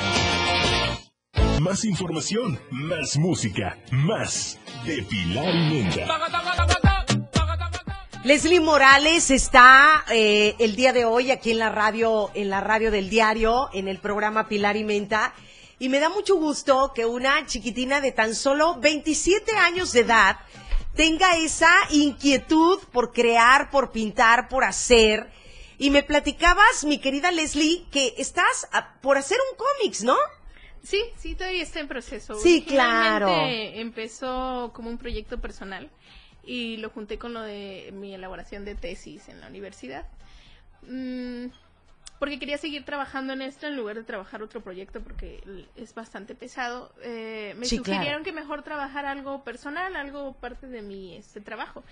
[1.60, 6.06] Más información, más música, más de Pilar y Menta.
[8.24, 12.90] Leslie Morales está eh, el día de hoy aquí en la radio, en la radio
[12.90, 15.34] del diario, en el programa Pilar y Menta.
[15.78, 20.38] Y me da mucho gusto que una chiquitina de tan solo 27 años de edad
[20.94, 25.30] tenga esa inquietud por crear, por pintar, por hacer.
[25.78, 28.68] Y me platicabas, mi querida Leslie, que estás
[29.00, 30.16] por hacer un cómics, ¿no?
[30.82, 32.34] Sí, sí, todavía está en proceso.
[32.36, 33.28] Sí, claro.
[33.30, 35.90] Empezó como un proyecto personal
[36.44, 40.06] y lo junté con lo de mi elaboración de tesis en la universidad.
[40.82, 41.46] Mm,
[42.18, 45.42] porque quería seguir trabajando en esto en lugar de trabajar otro proyecto porque
[45.76, 46.92] es bastante pesado.
[47.02, 48.24] Eh, me Sí, sugirieron claro.
[48.24, 51.82] que mejor trabajar algo personal, algo parte de mi este trabajo.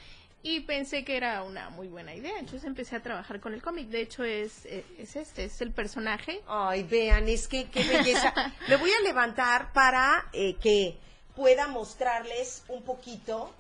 [0.45, 2.39] Y pensé que era una muy buena idea.
[2.39, 3.89] Entonces empecé a trabajar con el cómic.
[3.89, 6.41] De hecho, es, eh, es este, es el personaje.
[6.49, 8.33] Ay, vean, es que qué belleza.
[8.69, 10.97] Me voy a levantar para eh, que
[11.37, 13.53] pueda mostrarles un poquito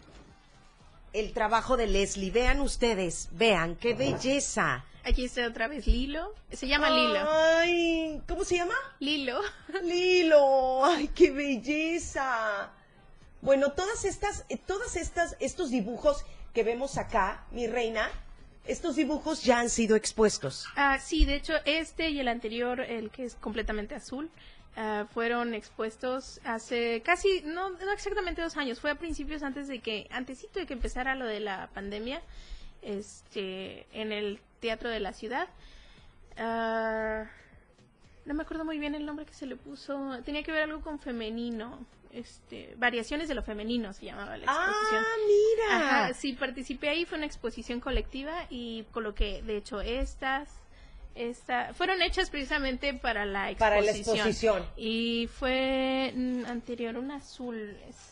[1.13, 2.31] el trabajo de Leslie.
[2.31, 4.85] Vean ustedes, vean, qué belleza.
[5.05, 6.33] Aquí está otra vez Lilo.
[6.53, 7.29] Se llama Lilo.
[7.29, 8.75] Ay, ¿cómo se llama?
[9.01, 9.41] Lilo.
[9.83, 10.85] Lilo.
[10.85, 12.71] Ay, qué belleza.
[13.41, 18.09] Bueno, todas estas, eh, todas estas, estos dibujos que vemos acá, mi reina,
[18.65, 20.67] Estos dibujos ya han sido expuestos.
[20.77, 24.31] Ah, sí, de hecho, este y el anterior, el que es completamente azul,
[24.77, 29.81] ah, fueron expuestos hace casi, no, no exactamente dos años, fue a principios antes de
[29.81, 32.23] que, antesito de que empezara lo de la pandemia,
[32.83, 35.49] este, en el Teatro de la Ciudad.
[36.39, 37.25] Ah,
[38.25, 40.81] no me acuerdo muy bien el nombre que se le puso, tenía que ver algo
[40.81, 41.85] con femenino.
[42.13, 45.03] Este, variaciones de lo femenino se llamaba la exposición.
[45.03, 45.77] Ah, mira.
[45.77, 50.51] Ajá, sí, participé ahí, fue una exposición colectiva y coloqué, de hecho, estas,
[51.15, 53.71] esta, fueron hechas precisamente para la exposición.
[53.71, 54.67] Para la exposición.
[54.77, 58.12] Y fue mm, anterior, un azul, es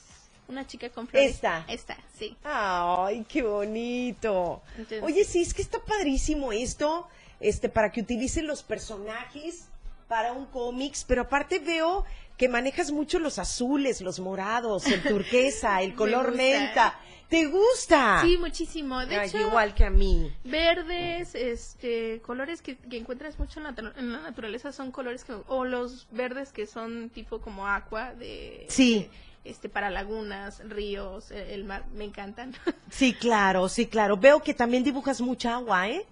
[0.51, 1.31] una chica con flores.
[1.37, 1.65] Esta.
[1.69, 2.37] Esta, sí.
[2.45, 4.63] Ay, qué bonito.
[4.73, 7.09] Entonces- Oye, sí, es que está padrísimo esto,
[7.41, 9.67] este, para que utilicen los personajes
[10.09, 12.05] para un cómics, pero aparte veo
[12.37, 16.99] que manejas mucho los azules, los morados, el turquesa, el color menta.
[17.31, 18.21] ¿Te gusta?
[18.23, 19.07] Sí, muchísimo.
[19.07, 20.31] De Ay, hecho, igual que a mí.
[20.45, 25.25] verdes, este, colores que, que encuentras mucho en la, natu- en la naturaleza son colores
[25.25, 29.09] que, o los verdes que son tipo como agua de, Sí.
[29.45, 32.53] este, para lagunas, ríos, el, el mar, me encantan.
[32.91, 34.17] Sí, claro, sí, claro.
[34.17, 36.05] Veo que también dibujas mucha agua, ¿eh?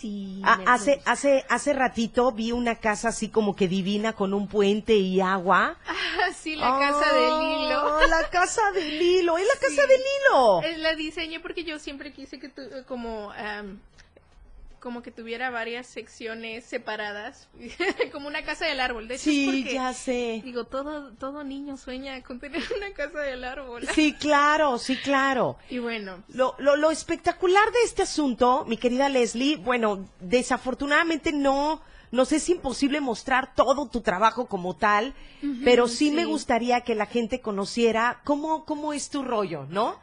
[0.00, 0.40] Sí.
[0.44, 4.94] Ah, hace, hace, hace ratito vi una casa así como que divina con un puente
[4.96, 5.76] y agua.
[5.86, 7.96] Ah, sí, la casa del hilo.
[7.96, 10.82] Oh, La casa del hilo, es la casa del hilo.
[10.82, 13.80] La diseñé porque yo siempre quise que tu, como am,
[14.86, 17.48] como que tuviera varias secciones separadas,
[18.12, 19.08] como una casa del árbol.
[19.08, 20.42] De hecho, es Sí, porque, ya sé.
[20.44, 23.84] Digo, todo todo niño sueña con tener una casa del árbol.
[23.92, 25.58] Sí, claro, sí, claro.
[25.70, 31.82] Y bueno, Lo, lo, lo espectacular de este asunto, mi querida Leslie, bueno, desafortunadamente no,
[32.10, 35.14] nos es imposible mostrar todo tu trabajo como tal,
[35.64, 36.28] pero sí, me sí.
[36.28, 39.96] gustaría que la gente conociera cómo, cómo es tu rollo, ¿no?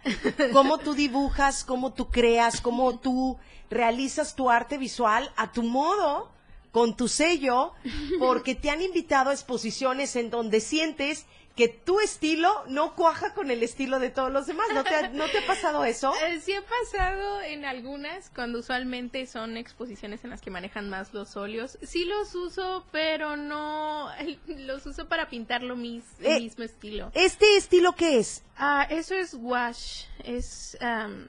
[0.51, 3.37] Cómo tú dibujas, cómo tú creas, cómo tú
[3.69, 6.29] realizas tu arte visual a tu modo,
[6.71, 7.73] con tu sello,
[8.19, 13.51] porque te han invitado a exposiciones en donde sientes que tu estilo no cuaja con
[13.51, 14.67] el estilo de todos los demás.
[14.73, 16.13] ¿No te ha, ¿no te ha pasado eso?
[16.27, 21.13] eh, sí ha pasado en algunas, cuando usualmente son exposiciones en las que manejan más
[21.13, 21.77] los óleos.
[21.83, 24.09] Sí los uso, pero no
[24.47, 27.11] los uso para pintar lo mis, Eh, mismo estilo.
[27.13, 28.43] ¿Este estilo qué es?
[28.57, 31.27] Ah, eso es wash, es am,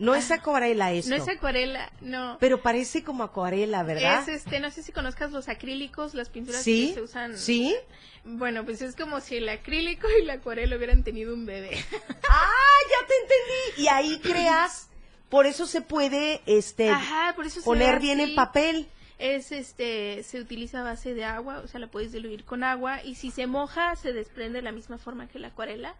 [0.00, 1.10] No es acuarela esto.
[1.10, 2.38] no es acuarela, no.
[2.40, 4.22] Pero parece como acuarela, ¿verdad?
[4.22, 7.36] Es este, no sé si conozcas los acrílicos, las pinturas Sí, que se usan.
[7.38, 7.76] sí.
[8.24, 11.70] Bueno, pues es como si el acrílico y la acuarela hubieran tenido un bebé.
[12.28, 13.82] ¡Ah, ya te entendí!
[13.82, 14.88] Y ahí creas,
[15.28, 18.88] por eso se puede este Ajá, por eso se poner bien en papel.
[19.18, 23.04] Es este, se utiliza a base de agua, o sea, la puedes diluir con agua
[23.04, 25.94] y si se moja se desprende de la misma forma que la acuarela.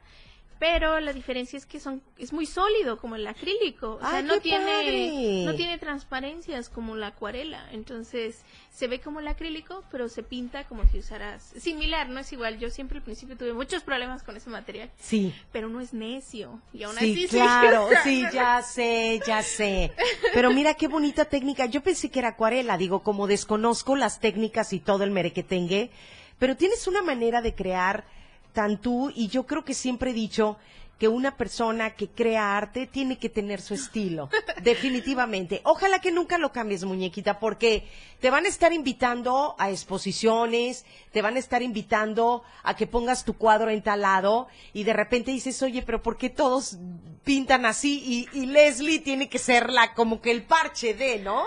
[0.61, 4.25] Pero la diferencia es que son es muy sólido como el acrílico, o sea, ¡Ay,
[4.25, 5.45] no tiene padre!
[5.47, 10.65] no tiene transparencias como la acuarela, entonces se ve como el acrílico, pero se pinta
[10.65, 12.59] como si usaras similar, no es igual.
[12.59, 15.35] Yo siempre al principio tuve muchos problemas con ese material, Sí.
[15.51, 19.93] pero no es necio y aún Sí, así claro, sí, ya sé, ya sé.
[20.35, 21.65] Pero mira qué bonita técnica.
[21.67, 25.91] Yo pensé que era acuarela, digo, como desconozco las técnicas y todo el merequetengue,
[26.39, 28.05] pero tienes una manera de crear
[28.53, 30.59] tan tú y yo creo que siempre he dicho
[31.01, 34.29] que una persona que crea arte tiene que tener su estilo,
[34.63, 35.63] definitivamente.
[35.65, 37.89] Ojalá que nunca lo cambies, muñequita, porque
[38.21, 43.25] te van a estar invitando a exposiciones, te van a estar invitando a que pongas
[43.25, 46.77] tu cuadro en tal lado y de repente dices, oye, pero ¿por qué todos
[47.25, 51.45] pintan así y, y Leslie tiene que ser la como que el parche de, ¿no?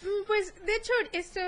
[0.00, 1.40] Mm, Pues, de hecho, esto...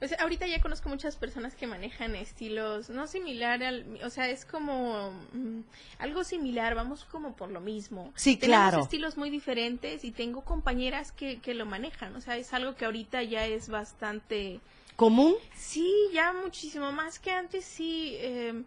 [0.00, 3.98] o sea, ahorita ya conozco muchas personas que manejan estilos no similar al...
[4.04, 5.60] O sea, es como mm,
[5.98, 8.12] algo similar, vamos como por lo mismo.
[8.16, 8.82] Sí, Tenemos claro.
[8.82, 12.14] estilos muy diferentes y tengo compañeras que, que lo manejan.
[12.16, 14.60] O sea, es algo que ahorita ya es bastante...
[14.96, 15.34] ¿Común?
[15.54, 18.16] Sí, ya muchísimo más que antes, sí.
[18.18, 18.62] eh,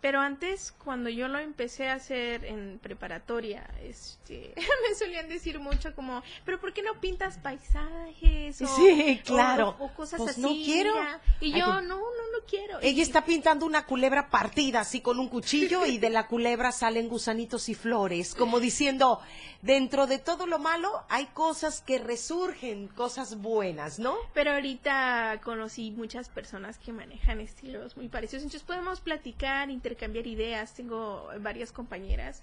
[0.00, 5.94] pero antes, cuando yo lo empecé a hacer en preparatoria, este, me solían decir mucho
[5.94, 8.62] como, pero ¿por qué no pintas paisajes?
[8.62, 9.76] O, Sí, claro.
[9.78, 10.40] O, o cosas Pues así.
[10.40, 10.94] no quiero.
[11.40, 12.78] Y yo, pues- no, no, no quiero.
[12.80, 16.72] Ella Y- está pintando una culebra partida así con un cuchillo y de la culebra
[16.72, 19.20] salen gusanitos y flores, como diciendo,
[19.62, 24.16] dentro de todo lo malo hay cosas que resurgen, cosas buenas, ¿no?
[24.34, 28.42] Pero ahorita conocí muchas personas que manejan estilos muy parecidos.
[28.44, 30.72] Entonces podemos platicar, intercambiar ideas.
[30.74, 32.42] Tengo varias compañeras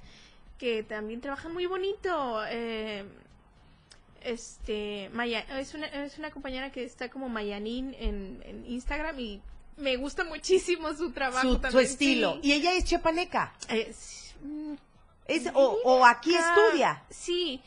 [0.59, 2.43] que también trabajan muy bonito.
[2.49, 3.03] eh,
[4.23, 9.41] este, Maya, es una, es una compañera que está como Mayanin en, en Instagram y
[9.77, 11.85] me gusta muchísimo su trabajo Su, su también.
[11.85, 12.33] estilo.
[12.41, 12.49] sí.
[12.49, 13.53] Y ella es chapaneca.
[13.69, 14.73] Es- mm,
[15.27, 17.03] Es, o, o aquí estudia.
[17.09, 17.61] Sí.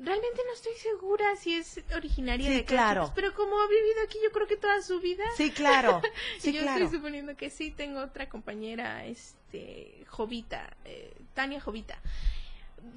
[0.00, 3.10] Realmente no estoy segura si es originaria Sí, de claro.
[3.16, 5.24] pero como ha vivido aquí yo creo que toda su vida.
[5.36, 6.00] Sí, claro.
[6.38, 6.84] Sí, yo claro.
[6.84, 11.98] estoy suponiendo que sí tengo otra compañera, este, Jovita, eh, Tania Jovita.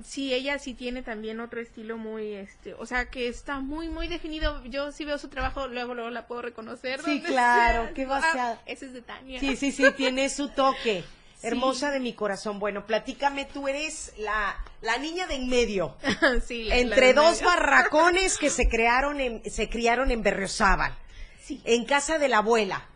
[0.03, 4.07] Sí, ella sí tiene también otro estilo muy, este, o sea, que está muy, muy
[4.07, 4.63] definido.
[4.65, 7.01] Yo sí veo su trabajo, luego, luego la puedo reconocer.
[7.01, 7.93] Sí, claro, sea.
[7.95, 9.39] qué Digo, ah, ese es de Tania.
[9.39, 11.03] Sí, sí, sí, tiene su toque.
[11.41, 11.47] Sí.
[11.47, 12.59] Hermosa de mi corazón.
[12.59, 15.97] Bueno, platícame, tú eres la, la niña de en medio.
[16.47, 17.47] Sí, entre dos medio.
[17.47, 20.95] barracones que se crearon en, se criaron en Berriozábal,
[21.43, 21.61] Sí.
[21.65, 22.87] en casa de la abuela.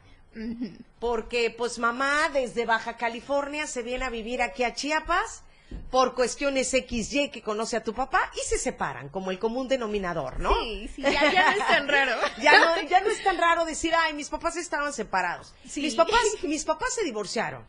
[1.00, 5.44] Porque pues mamá desde Baja California se viene a vivir aquí a Chiapas
[5.92, 10.40] por cuestiones XY que conoce a tu papá y se separan, como el común denominador,
[10.40, 10.54] ¿no?
[10.62, 12.12] Sí, sí, ya, ya no es tan raro.
[12.42, 15.54] Ya no, ya no es tan raro decir, ay, mis papás estaban separados.
[15.68, 15.82] Sí.
[15.82, 17.66] Mis papás, mis papás se divorciaron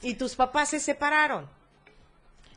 [0.00, 1.48] Y tus papás se separaron.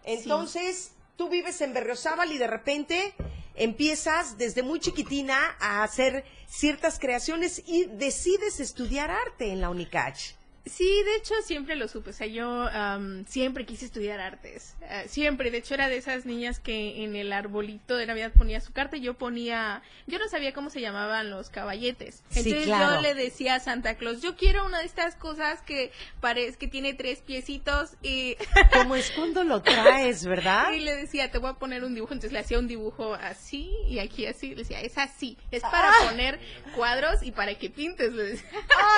[0.04, 3.14] Entonces, tú vives en Berriozábal y de repente
[3.56, 10.34] empiezas desde muy chiquitina a hacer ciertas creaciones y decides estudiar arte en la Unicach.
[10.65, 15.04] Sí, de hecho siempre lo supe, o sea, yo am, siempre quise estudiar artes, eh,
[15.08, 18.73] siempre, de hecho era de esas niñas que en el arbolito de Navidad ponía su
[18.73, 22.95] carta y yo ponía, yo no sabía cómo se llamaban los caballetes, Sí, entonces claro.
[22.95, 26.67] yo le decía a Santa Claus, yo quiero una de estas cosas que parece que
[26.67, 28.36] tiene tres piecitos y,
[28.73, 30.71] Como es cuando lo traes, ¿verdad?
[30.73, 33.71] y le decía, te voy a poner un dibujo, entonces le hacía un dibujo así
[33.88, 36.08] y aquí así, le decía, es así, es para Ah.
[36.10, 36.39] poner
[36.75, 38.49] cuadros y para que pintes, le decía.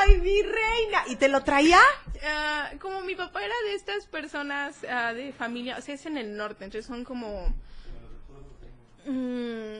[0.05, 1.03] ¡Ay, mi reina!
[1.09, 1.79] ¿Y te lo traía?
[2.25, 6.17] Ah, como mi papá era de estas personas ah, de familia, o sea, es en
[6.17, 7.53] el norte, entonces son como...
[9.05, 9.77] mm,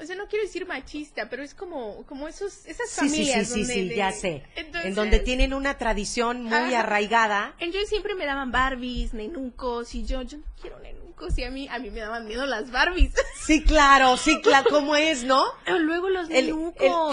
[0.00, 3.22] o sea, no quiero decir machista, pero es como, como esos, esas Sí, sí, sí,
[3.22, 4.42] familias sí, donde sí, de- ya sé.
[4.56, 6.80] Entonces, En donde tienen una tradición muy Ajá.
[6.80, 7.54] arraigada.
[7.58, 10.99] Entonces siempre me daban Barbies, nenucos, y yo, yo no quiero nenucos,
[11.36, 13.12] y a mí, a mí me daban miedo las Barbies.
[13.40, 15.42] Sí, claro, sí, claro, ¿cómo es, no?
[15.66, 16.54] Luego los El, el,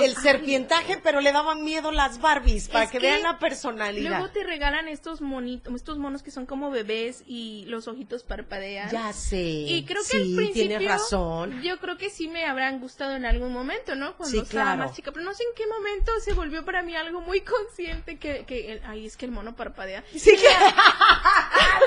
[0.04, 0.16] ay.
[0.22, 4.10] serpientaje, pero le daban miedo las Barbies para que, que vean la personalidad.
[4.12, 8.92] Luego te regalan estos monitos, estos monos que son como bebés y los ojitos parpadean.
[8.92, 9.38] Ya sé.
[9.42, 11.62] Y creo que sí, al principio tienes razón.
[11.64, 14.16] yo creo que sí me habrán gustado en algún momento, ¿no?
[14.18, 14.78] Cuando Sí, estaba claro.
[14.90, 18.20] más chica, pero no sé en qué momento se volvió para mí algo muy consciente
[18.20, 20.04] que, que el- ay, es que el mono parpadea.
[20.14, 20.48] Sí que...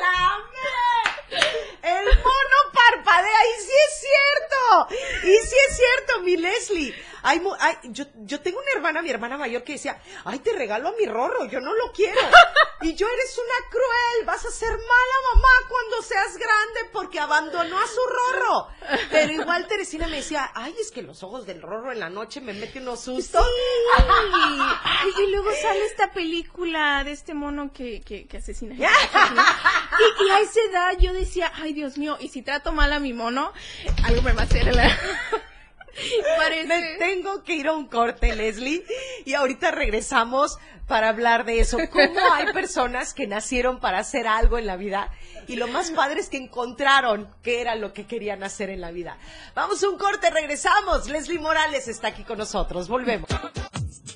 [0.00, 1.40] ¡La me-
[1.82, 4.96] El mono parpadea y sí es cierto.
[5.22, 6.94] Y sí es cierto, mi Leslie.
[7.22, 10.88] Hay, hay- yo, yo tengo una hermana, mi hermana mayor, que decía, ay, te regalo
[10.88, 12.20] a mi rorro, yo no lo quiero.
[12.82, 17.78] Y yo eres una cruel, vas a ser mala mamá cuando seas grande porque abandonó
[17.78, 18.68] a su rorro.
[19.10, 22.40] Pero igual Teresina me decía, ay, es que los ojos del rorro en la noche
[22.40, 23.44] me meten unos sustos.
[23.98, 28.74] Ay, y luego sale esta película de este mono que, que, que asesina.
[28.74, 28.88] gente.
[30.20, 32.98] y, y a esa edad yo decía, ay Dios mío, y si trato mal a
[32.98, 33.52] mi mono,
[34.04, 34.98] algo me va a hacer la...
[36.36, 36.66] Parece...
[36.66, 38.84] Me tengo que ir a un corte, Leslie,
[39.24, 41.78] y ahorita regresamos para hablar de eso.
[41.90, 45.10] ¿Cómo hay personas que nacieron para hacer algo en la vida?
[45.46, 48.90] Y lo más padre es que encontraron qué era lo que querían hacer en la
[48.90, 49.16] vida.
[49.54, 51.08] Vamos a un corte, regresamos.
[51.08, 52.88] Leslie Morales está aquí con nosotros.
[52.88, 53.28] Volvemos.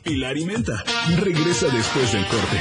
[0.03, 0.83] Pilar y Menta.
[1.17, 2.61] Regresa después del corte.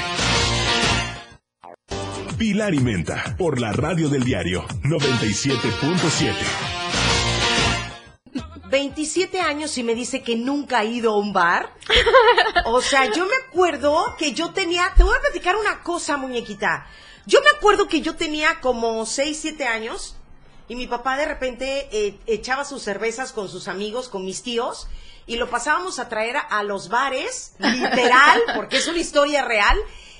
[2.38, 3.36] Pilar y Menta.
[3.38, 6.83] Por la radio del diario 97.7.
[8.74, 11.72] 27 años y me dice que nunca ha ido a un bar.
[12.66, 16.88] O sea, yo me acuerdo que yo tenía, te voy a platicar una cosa, muñequita.
[17.28, 20.16] Yo me acuerdo que yo tenía como 6, 7 años
[20.68, 24.88] y mi papá de repente eh, echaba sus cervezas con sus amigos, con mis tíos,
[25.28, 29.78] y lo pasábamos a traer a, a los bares, literal, porque es una historia real,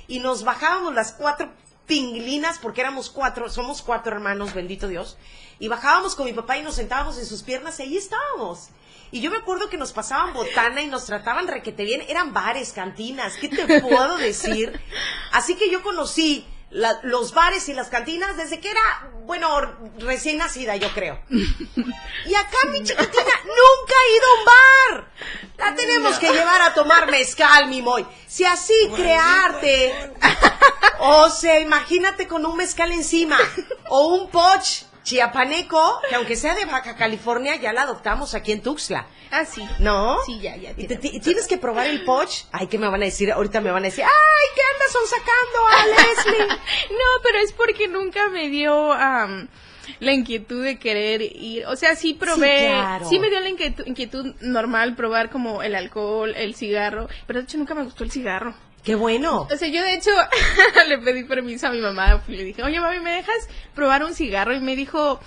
[0.08, 1.52] y nos bajábamos las cuatro
[1.88, 5.18] pinglinas, porque éramos cuatro, somos cuatro hermanos, bendito Dios,
[5.64, 8.68] y bajábamos con mi papá y nos sentábamos en sus piernas y ahí estábamos.
[9.12, 12.74] Y yo me acuerdo que nos pasaban botana y nos trataban requete bien, eran bares,
[12.74, 14.78] cantinas, ¿qué te puedo decir?
[15.32, 18.82] Así que yo conocí la- los bares y las cantinas desde que era,
[19.26, 19.48] bueno,
[20.00, 21.18] recién nacida, yo creo.
[21.30, 25.12] Y acá mi chiquitina nunca ha ido a un bar.
[25.60, 28.06] La tenemos que llevar a tomar mezcal, mi moy.
[28.28, 30.12] Si así crearte.
[31.06, 33.38] O sea, imagínate con un mezcal encima.
[33.90, 38.62] O un poch chiapaneco, que aunque sea de Baja California, ya la adoptamos aquí en
[38.62, 39.06] Tuxtla.
[39.32, 39.68] Ah, sí.
[39.80, 40.18] ¿No?
[40.26, 40.72] Sí, ya, ya.
[40.72, 42.44] Y te- tiene- ti- tienes que probar el poch.
[42.52, 43.32] Ay, ¿qué me van a decir?
[43.32, 45.86] Ahorita me van a decir, ay, ¿qué andas son sacando a
[46.38, 46.48] Leslie?
[46.92, 49.48] No, pero es porque nunca me dio am,
[50.00, 51.66] la inquietud de querer ir.
[51.68, 53.22] O sea, sí probé, Sí, sí, claro.
[53.22, 57.58] me dio la inquietud, inquietud normal probar como el alcohol, el cigarro, pero de hecho
[57.58, 58.54] nunca me gustó el cigarro.
[58.84, 59.48] Qué bueno.
[59.52, 60.12] O sea, yo de hecho
[60.88, 64.14] le pedí permiso a mi mamá y le dije, oye mami, ¿me dejas probar un
[64.14, 64.54] cigarro?
[64.54, 65.20] Y me dijo,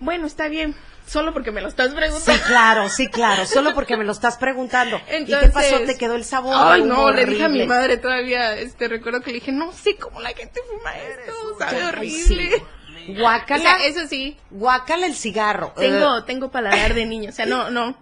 [0.00, 0.74] Bueno, está bien.
[1.04, 2.42] Solo porque me lo estás Sí, preguntando.
[2.46, 3.44] claro, sí, claro.
[3.44, 4.96] Solo porque me lo estás preguntando.
[4.96, 5.80] ¿Y qué Entonces- pasó?
[5.80, 6.54] ¿Te quedó el sabor?
[6.56, 9.96] Ay, no, le dije a mi madre todavía, este, recuerdo que le dije, no sé
[9.96, 12.50] cómo la gente fuma esto, sabe Ay, horrible.
[12.56, 12.62] sí.
[13.10, 15.72] O Guácala, sea, eso sí, guácala el cigarro.
[15.76, 17.96] tengo, Eh, tengo paladar de niño, o sea, no, no.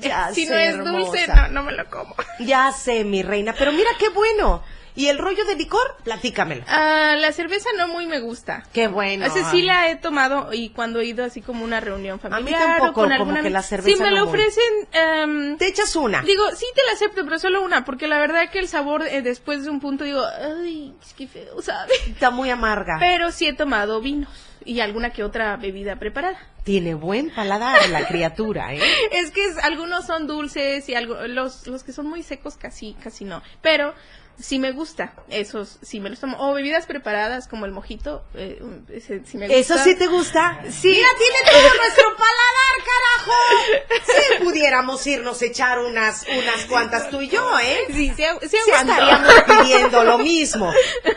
[0.00, 2.14] Ya si no sé, es dulce, no, no me lo como.
[2.40, 4.62] ya sé, mi reina, pero mira qué bueno.
[4.96, 5.96] ¿Y el rollo de licor?
[6.04, 6.62] Platícamelo.
[6.68, 8.62] Ah, la cerveza no muy me gusta.
[8.72, 9.26] Qué bueno.
[9.26, 12.78] O sea, sí la he tomado y cuando he ido así como una reunión familiar
[12.78, 14.28] tampoco, o con como alguna que la cerveza Si me no muy.
[14.28, 16.22] ofrecen, em, Te echas una.
[16.22, 19.20] digo, sí te la acepto, pero solo una, porque la verdad que el sabor eh,
[19.20, 21.92] después de un punto digo, ay, es que feo, ¿sabe?
[22.06, 22.98] Está muy amarga.
[23.00, 24.30] Pero sí he tomado vinos
[24.64, 26.38] y alguna que otra bebida preparada.
[26.64, 28.80] Tiene buen paladar la criatura, ¿eh?
[29.12, 32.94] Es que es- algunos son dulces y algo, los, los que son muy secos casi,
[33.02, 33.42] casi no.
[33.60, 33.92] Pero
[34.38, 36.36] sí me gusta, esos sí me los tomo.
[36.38, 38.60] O bebidas preparadas como el mojito, eh,
[38.92, 39.58] ese sí me gusta.
[39.74, 40.60] ¿Eso sí te gusta?
[40.70, 40.88] Sí.
[40.88, 44.02] Mira, tiene todo nuestro paladar, carajo.
[44.38, 47.84] Si pudiéramos irnos a echar unas, unas cuantas tú y yo, ¿eh?
[47.88, 48.92] Sí, sí, sí Sí aguanto.
[48.92, 50.70] estaríamos pidiendo lo mismo.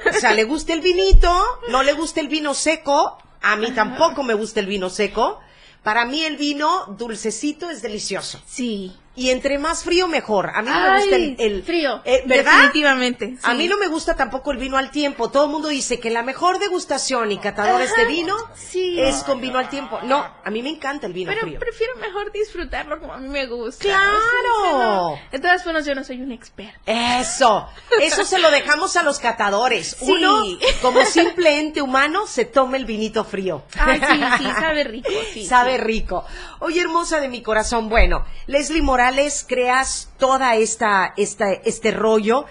[0.09, 4.23] O sea, le gusta el vinito, no le gusta el vino seco, a mí tampoco
[4.23, 5.39] me gusta el vino seco.
[5.83, 8.41] Para mí el vino dulcecito es delicioso.
[8.45, 8.93] Sí.
[9.17, 10.51] Y entre más frío, mejor.
[10.53, 12.01] A mí no me gusta el, el- frío.
[12.05, 12.51] eh, ¿Verdad?
[12.53, 13.35] Definitivamente.
[13.41, 15.29] A mí no me gusta tampoco el vino al tiempo.
[15.31, 19.01] Todo el mundo dice que la mejor degustación y catadores de vino sí.
[19.01, 19.99] es con vino al tiempo.
[20.03, 21.59] No, a mí me encanta el vino Pero frío.
[21.59, 23.83] prefiero mejor disfrutarlo como a mí me gusta.
[23.83, 25.17] ¡Claro!
[25.31, 26.79] De todas formas, yo no soy un experto.
[26.85, 27.67] Eso,
[28.01, 29.97] eso se lo dejamos a los catadores.
[29.99, 30.11] Sí.
[30.11, 30.43] Uno,
[30.81, 33.63] como simple ente humano, se toma el vinito frío.
[33.79, 35.45] Ay, sí, sí, sabe rico, sí.
[35.47, 36.23] Sabe rico.
[36.59, 39.06] Oye, hermosa de mi corazón, bueno, Leslie Morales,
[39.47, 42.45] creas toda esta, esta, este rollo.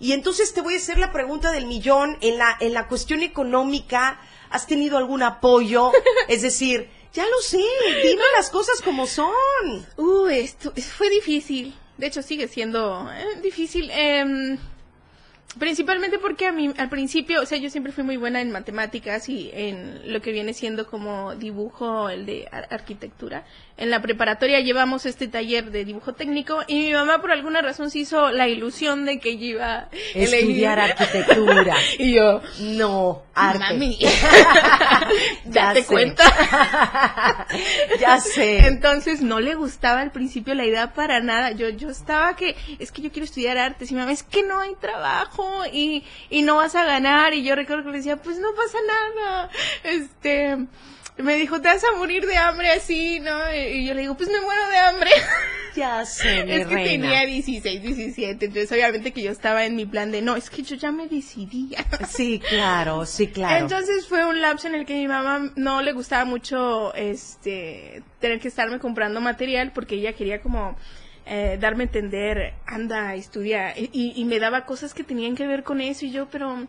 [0.00, 2.16] Y entonces te voy a hacer la pregunta del millón.
[2.20, 5.90] En la, en la cuestión económica, ¿has tenido algún apoyo?
[6.28, 7.58] Es decir, ya lo sé,
[8.04, 9.26] dime las cosas como son.
[9.96, 11.74] Uh, esto fue difícil.
[11.96, 13.90] De hecho, sigue siendo eh, difícil.
[13.92, 14.56] em,
[15.58, 19.28] principalmente porque a mí, al principio, o sea, yo siempre fui muy buena en matemáticas
[19.28, 23.44] y en lo que viene siendo como dibujo, el de ar- arquitectura.
[23.78, 27.90] En la preparatoria llevamos este taller de dibujo técnico y mi mamá por alguna razón
[27.92, 31.76] se hizo la ilusión de que yo iba a elegir- Estudiar arquitectura.
[31.98, 33.58] y yo, No, arte.
[33.60, 33.96] mami,
[35.46, 36.24] Ya date cuenta.
[38.00, 38.66] ya sé.
[38.66, 41.52] Entonces no le gustaba al principio la idea para nada.
[41.52, 44.42] Yo, yo estaba que, es que yo quiero estudiar artes y mi mamá, es que
[44.42, 47.32] no hay trabajo y, y no vas a ganar.
[47.34, 49.50] Y yo recuerdo que le decía, pues no pasa nada.
[49.84, 50.56] Este,
[51.18, 53.36] me dijo, te vas a morir de hambre así, ¿no?
[53.54, 55.10] Y yo le digo, pues me muero de hambre.
[55.76, 57.04] Ya sé, mi es que reina.
[57.08, 58.46] tenía 16, 17.
[58.46, 61.06] Entonces obviamente que yo estaba en mi plan de, no, es que yo ya me
[61.06, 61.72] decidí.
[62.08, 63.58] Sí, claro, sí, claro.
[63.64, 68.40] Entonces fue un lapso en el que mi mamá no le gustaba mucho este tener
[68.40, 70.76] que estarme comprando material porque ella quería como
[71.26, 75.62] eh, darme a entender, anda, estudia, y, y me daba cosas que tenían que ver
[75.62, 76.66] con eso y yo, pero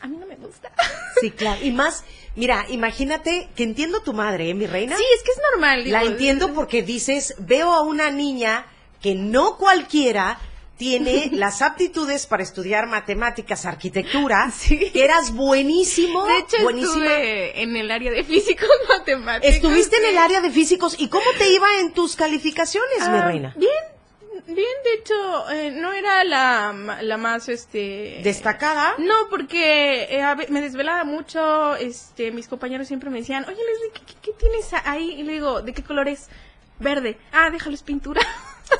[0.00, 0.70] a mí no me gusta.
[1.20, 1.58] Sí, claro.
[1.64, 4.94] Y más, mira, imagínate que entiendo tu madre, ¿eh, mi reina?
[4.98, 5.90] Sí, es que es normal.
[5.90, 8.66] La entiendo porque dices, veo a una niña
[9.00, 10.38] que no cualquiera
[10.76, 14.90] tiene las aptitudes para estudiar matemáticas, arquitectura, Sí.
[14.90, 17.06] que eras buenísimo, De hecho, buenísima.
[17.06, 19.54] estuve en el área de físicos matemáticos.
[19.56, 23.24] Estuviste en el área de físicos y cómo te iba en tus calificaciones, mi Ah,
[23.26, 23.54] reina.
[23.56, 23.70] Bien,
[24.46, 28.20] bien, de hecho, eh, no era la, la más, este...
[28.22, 28.94] Destacada.
[28.98, 33.92] No, porque eh, a me desvelaba mucho, este, mis compañeros siempre me decían, oye Leslie,
[33.94, 35.12] ¿qué, qué- qué tienes ahí?
[35.20, 36.28] Y le digo, ¿de qué color es?
[36.78, 37.16] Verde.
[37.32, 38.20] Ah, déjalo, es pintura.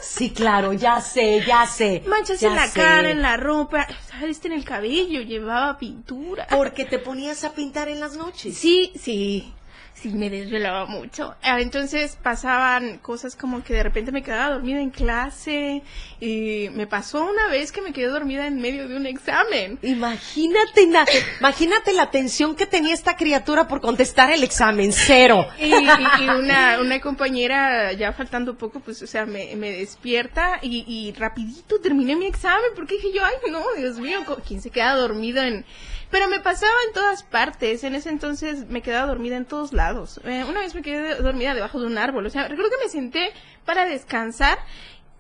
[0.02, 2.02] Sí, claro, ya sé, ya sé.
[2.08, 2.72] Manchas ya en la sé.
[2.80, 4.44] cara, en la ropa, ¿sabes?
[4.44, 6.44] En el cabello, llevaba pintura.
[6.50, 8.58] Porque te ponías a pintar en las noches.
[8.58, 9.52] Sí, sí,
[9.98, 11.34] sí, me desvelaba mucho.
[11.42, 15.82] Ah, Entonces pasaban cosas como que de repente me quedaba dormida en clase
[16.20, 19.78] y me pasó una vez que me quedé dormida en medio de un examen.
[19.82, 21.06] Imagínate, na-
[21.40, 25.46] imagínate la tensión que tenía esta criatura por contestar el examen, cero.
[25.58, 30.58] Y, y- y una, una compañera, ya faltando poco, pues, o sea, me, me despierta
[30.62, 34.70] y, y rapidito terminé mi examen porque dije yo, ay, no, Dios mío, ¿quién se
[34.70, 35.64] queda dormido en...?
[36.10, 40.20] Pero me pasaba en todas partes, en ese entonces me quedaba dormida en todos lados.
[40.24, 42.90] Eh, una vez me quedé dormida debajo de un árbol, o sea, recuerdo que me
[42.90, 43.32] senté
[43.64, 44.58] para descansar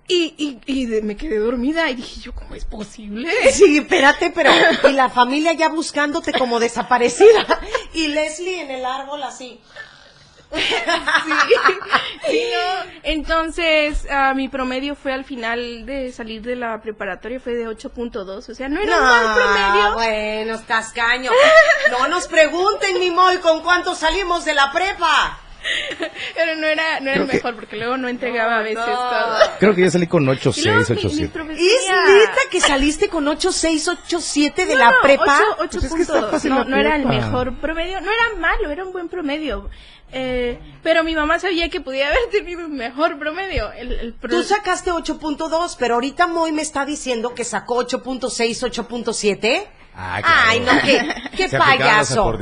[0.08, 3.28] y, y, y de- me quedé dormida y dije yo, ¿cómo es posible?
[3.52, 4.52] Sí, espérate, pero
[4.88, 7.44] y la familia ya buscándote como desaparecida
[7.92, 9.60] y Leslie en el árbol así.
[12.28, 12.90] Sí, no.
[13.04, 18.48] Entonces, ah, mi promedio fue al final de salir de la preparatoria fue de 8.2,
[18.48, 19.92] o sea, no era un mal promedio.
[19.94, 21.30] bueno, estás caño.
[21.90, 25.38] No nos pregunten, mi Moy, con cuánto salimos de la prepa.
[26.36, 28.76] Pero no era, no era el Creo que- mejor, porque luego no entregaba a veces
[28.78, 28.84] no.
[28.86, 29.38] todo.
[29.58, 31.32] Creo que yo salí con Y 8, luego 6, mi- 8, mis 7.
[31.38, 35.24] profes- ¿Es neta que saliste con 8, 6, 8, 7 de la No, prepa?
[35.58, 37.24] ocho- ocho Pues es que no, la no era el prepa.
[37.26, 39.68] mejor promedio, no era malo, era un buen promedio.
[40.12, 43.72] Eh, pero mi mamá sabía que podía haber tenido un mejor promedio.
[43.72, 48.62] El, el pro- Tú sacaste 8.2, pero ahorita Moy me está diciendo que sacó 8.6,
[48.86, 49.66] 8.7.
[49.98, 50.40] Ah, claro.
[50.46, 52.32] Ay, no, qué, qué Se payaso.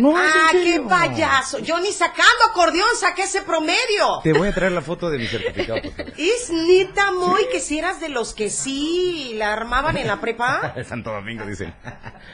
[0.00, 1.58] No, Ah, qué payaso.
[1.58, 4.20] Yo ni sacando acordeón saqué ese promedio.
[4.22, 5.80] Te voy a traer la foto de mi certificado.
[6.16, 10.74] Es neta, Moy, que si eras de los que sí la armaban en la prepa.
[10.88, 11.74] Santo Domingo, dicen.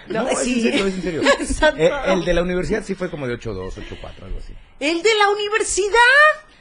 [0.08, 0.68] No, No, es sí.
[0.68, 1.22] en serio, es en serio.
[1.78, 4.52] Eh, el de la universidad sí fue como de 8.2, 8.4, algo así.
[4.80, 5.90] El de la universidad.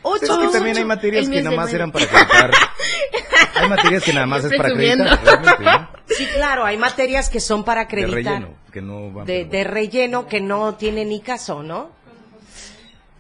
[0.04, 2.52] 8, es que también hay materias que nada de más eran para acreditar.
[3.56, 5.90] Hay materias que nada más es para acreditar.
[6.08, 8.14] Sí, claro, hay materias que son para De acreditar.
[8.42, 9.26] relleno, que no van.
[9.26, 11.90] de, de relleno que no tiene ni caso, ¿no?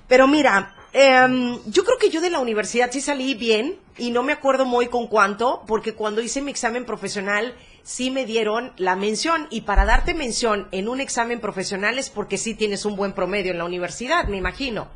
[0.07, 4.21] Pero mira, em, yo creo que yo de la universidad sí salí bien y no
[4.23, 7.55] me acuerdo muy con cuánto, porque cuando hice mi examen profesional
[7.86, 12.39] sí me dieron la mención y para darte mención en un examen profesional es porque
[12.39, 14.88] sí tienes un buen promedio en la universidad, me imagino.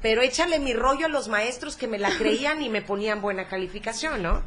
[0.00, 3.46] Pero échale mi rollo a los maestros que me la creían y me ponían buena
[3.46, 4.42] calificación, ¿no?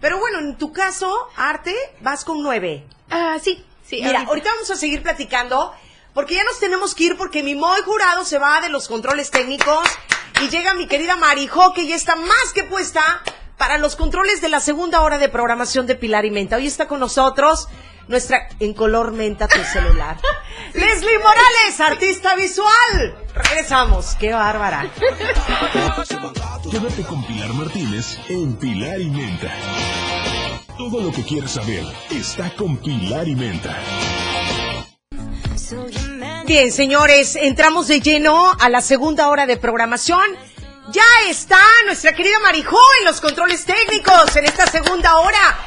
[0.00, 2.86] Pero bueno, en tu caso, Arte, vas con nueve.
[3.10, 4.00] Ah, sí, sí.
[4.02, 4.48] Mira, ahorita.
[4.54, 5.74] vamos a seguir platicando
[6.14, 9.30] porque ya nos tenemos que ir porque mi Moy jurado se va de los controles
[9.30, 9.86] técnicos
[10.42, 13.22] y llega mi querida Marijo que ya está más que puesta
[13.58, 16.56] para los controles de la segunda hora de programación de Pilar y Menta.
[16.56, 17.68] Hoy está con nosotros
[18.08, 20.16] nuestra en color menta tu celular.
[20.74, 23.16] Leslie Morales, artista visual.
[23.34, 24.14] Regresamos.
[24.16, 24.90] Qué bárbara.
[26.70, 29.52] Quédate con Pilar Martínez en Pilar y Menta.
[30.78, 33.76] Todo lo que quieres saber está con Pilar y Menta.
[36.46, 40.22] Bien, señores, entramos de lleno a la segunda hora de programación.
[40.92, 45.58] Ya está nuestra querida Marijó en los controles técnicos en esta segunda hora.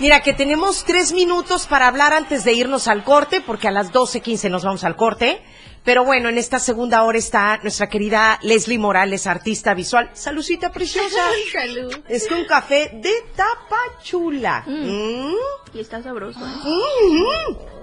[0.00, 3.92] Mira, que tenemos tres minutos para hablar antes de irnos al corte, porque a las
[3.92, 5.40] 12.15 nos vamos al corte.
[5.84, 10.10] Pero bueno, en esta segunda hora está nuestra querida Leslie Morales, artista visual.
[10.14, 11.22] Salucita preciosa.
[11.52, 11.94] Salud.
[12.08, 14.64] Es que un café de tapachula.
[14.66, 15.32] Mm.
[15.74, 16.40] Y está sabroso.
[16.40, 16.68] ¿eh?
[16.68, 17.75] Ujú.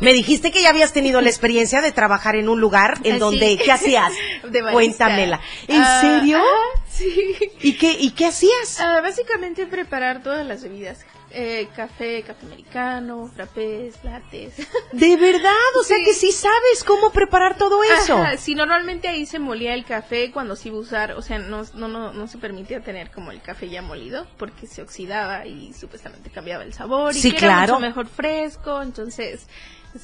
[0.00, 3.18] Me dijiste que ya habías tenido la experiencia de trabajar en un lugar en Ah,
[3.18, 3.58] donde, sí.
[3.64, 4.12] ¿qué hacías?
[4.48, 4.62] De.
[4.62, 5.40] Cuéntamela.
[5.66, 6.38] ¿En Ah, serio?
[6.40, 7.34] ah, sí.
[7.62, 8.78] ¿Y qué, ¿Y qué hacías?
[8.80, 11.04] Ah, básicamente preparar todas las bebidas.
[11.30, 14.54] Eh, café, café americano, frappés, lattes.
[14.92, 18.16] De verdad, o sea que sí sabes cómo preparar todo eso.
[18.16, 21.38] Ajá, sí, normalmente ahí se molía el café cuando se iba a usar, o sea,
[21.38, 25.44] no, no, no, no se permitía tener como el café ya molido porque se oxidaba
[25.44, 27.74] y supuestamente cambiaba el sabor y Sí, que era claro.
[27.74, 29.46] mucho mejor fresco, entonces,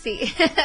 [0.03, 0.21] sí.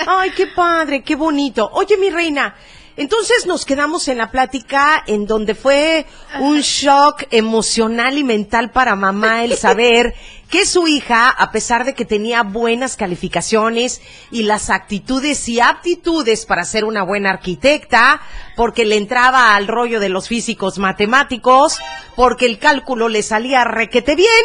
[0.08, 1.70] Ay, qué padre, qué bonito.
[1.74, 2.56] Oye, mi reina,
[3.00, 6.06] entonces nos quedamos en la plática en donde fue
[6.42, 10.14] un shock emocional y mental para mamá el saber
[10.50, 14.02] que su hija, a pesar de que tenía buenas calificaciones
[14.32, 18.20] y las actitudes y aptitudes para ser una buena arquitecta,
[18.58, 21.78] porque le entraba al rollo de los físicos matemáticos,
[22.18, 24.44] porque el cálculo le salía requete bien,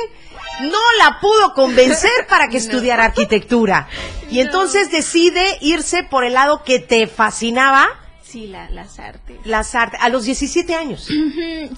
[0.62, 3.88] no la pudo convencer para que estudiara arquitectura.
[4.30, 4.42] Y No.
[4.42, 7.88] entonces decide irse por el lado que te fascinaba,
[8.22, 9.38] sí, la, las artes.
[9.44, 11.08] las artes, a los 17 años.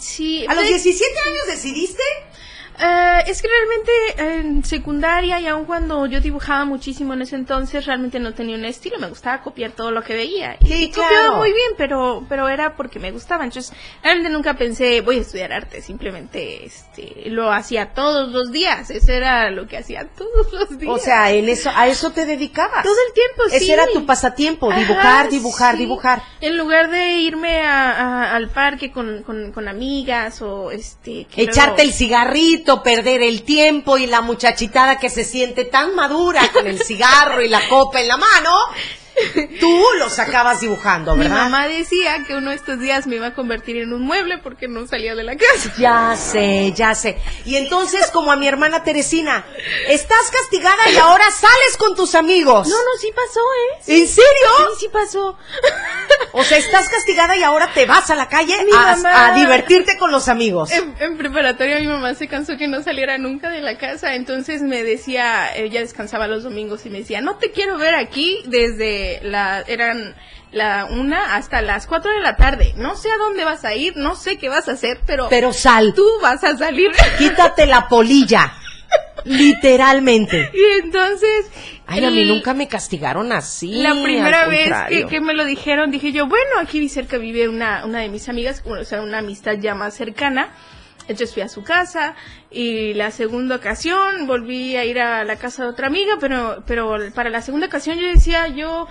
[0.00, 0.44] Sí.
[0.48, 2.02] ¿A los pues, 17 años decidiste?
[2.78, 7.86] Eh, es que realmente en secundaria y aun cuando yo dibujaba muchísimo en ese entonces,
[7.86, 10.56] realmente no tenía un estilo, me gustaba copiar todo lo que veía.
[10.64, 11.08] Sí, y claro.
[11.08, 13.44] copiaba muy bien, pero, pero era porque me gustaba.
[13.44, 13.72] Entonces,
[14.02, 18.90] realmente nunca pensé, voy a estudiar arte, simplemente este, lo hacía todos los días.
[18.90, 20.92] Eso era lo que hacía todos los días.
[20.92, 22.82] O sea, en eso, a eso te dedicabas.
[22.82, 23.56] todo el tiempo, sí.
[23.56, 25.78] Ese era tu pasatiempo, dibujar, Ajá, dibujar, sí.
[25.80, 26.22] dibujar.
[26.40, 31.26] En lugar de irme a- a- al parque con, con, con amigas o este...
[31.26, 35.94] que Echarte luego- el cigarrito, perder el tiempo y la muchachitada que se siente tan
[35.94, 38.50] madura con el cigarro y la copa en la mano,
[39.60, 41.36] tú lo sacabas dibujando, Mi ¿verdad?
[41.44, 44.68] mamá decía que uno de estos días me iba a convertir en un mueble porque
[44.68, 45.72] no salía de la casa.
[45.78, 47.18] Ya sé, ya sé.
[47.44, 49.44] Y entonces, como a mi hermana Teresina,
[49.88, 52.68] estás castigada y ahora sales con tus amigos.
[52.68, 54.00] No, no, sí pasó, ¿eh?
[54.00, 54.24] ¿En serio?
[54.78, 55.36] Sí, sí pasó.
[56.32, 59.34] O sea, estás castigada y ahora te vas a la calle Mi a, mamá- a
[59.34, 60.70] divertirte con los amigos.
[60.72, 64.62] En, en preparatoria mi mamá se cansó que no saliera nunca de la casa, entonces
[64.62, 69.05] me decía, ella descansaba los domingos y me decía, no te quiero ver aquí desde
[69.22, 70.14] la, eran
[70.52, 73.96] la una hasta las cuatro de la tarde, no sé a dónde vas a ir,
[73.96, 76.90] no sé qué vas a hacer, pero, Pero sal, tú vas a salir.
[77.18, 78.52] quítate la polilla.
[79.24, 80.50] Literalmente.
[80.54, 81.50] Y entonces...
[81.88, 83.82] Ay, a mí nunca me castigaron así.
[83.82, 87.84] La primera vez que, que me lo dijeron, dije yo, bueno, aquí cerca vive una,
[87.84, 90.52] una de mis amigas, o sea, una amistad ya más cercana.
[91.08, 92.14] Entonces fui a su casa
[92.50, 96.96] y la segunda ocasión volví a ir a la casa de otra amiga, pero, pero
[97.14, 98.86] para la segunda ocasión yo decía, yo...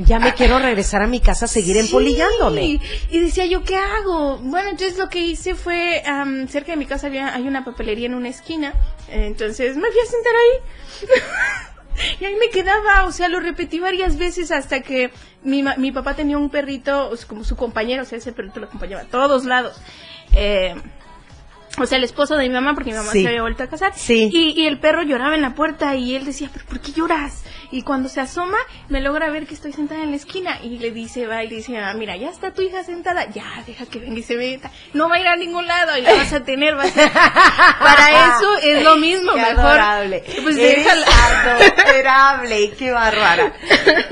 [0.00, 2.60] Ya me quiero regresar a mi casa a seguir empolillándome.
[2.60, 2.80] Sí,
[3.10, 4.38] Y decía yo, ¿qué hago?
[4.38, 8.06] Bueno, entonces lo que hice fue, am, cerca de mi casa había, hay una papelería
[8.06, 8.74] en una esquina,
[9.08, 12.16] entonces me fui a sentar ahí.
[12.20, 15.10] y ahí me quedaba, o sea, lo repetí varias veces hasta que
[15.42, 18.60] mi, mi papá tenía un perrito, o sea, como su compañero, o sea, ese perrito
[18.60, 19.80] lo acompañaba a todos lados.
[20.32, 20.76] Eh,
[21.80, 23.22] o sea, el esposo de mi mamá, porque mi mamá Sí.
[23.22, 23.92] se había vuelto a casar.
[23.96, 24.28] Sí.
[24.32, 27.42] Y, y el perro lloraba en la puerta y él decía, ¿pero por qué lloras?
[27.70, 28.56] Y cuando se asoma,
[28.88, 30.58] me logra ver que estoy sentada en la esquina.
[30.62, 33.28] Y le dice, va y le dice, ah, mira, ya está tu hija sentada.
[33.30, 34.70] Ya, deja que venga y se meta.
[34.94, 36.74] No va a ir a ningún lado y la vas a tener.
[36.76, 37.10] Vas a...
[37.78, 39.58] Para eso es lo mismo, Qué mejor.
[39.66, 40.24] adorable.
[40.42, 41.06] Pues Eres déjala.
[41.86, 43.52] adorable, qué bárbara.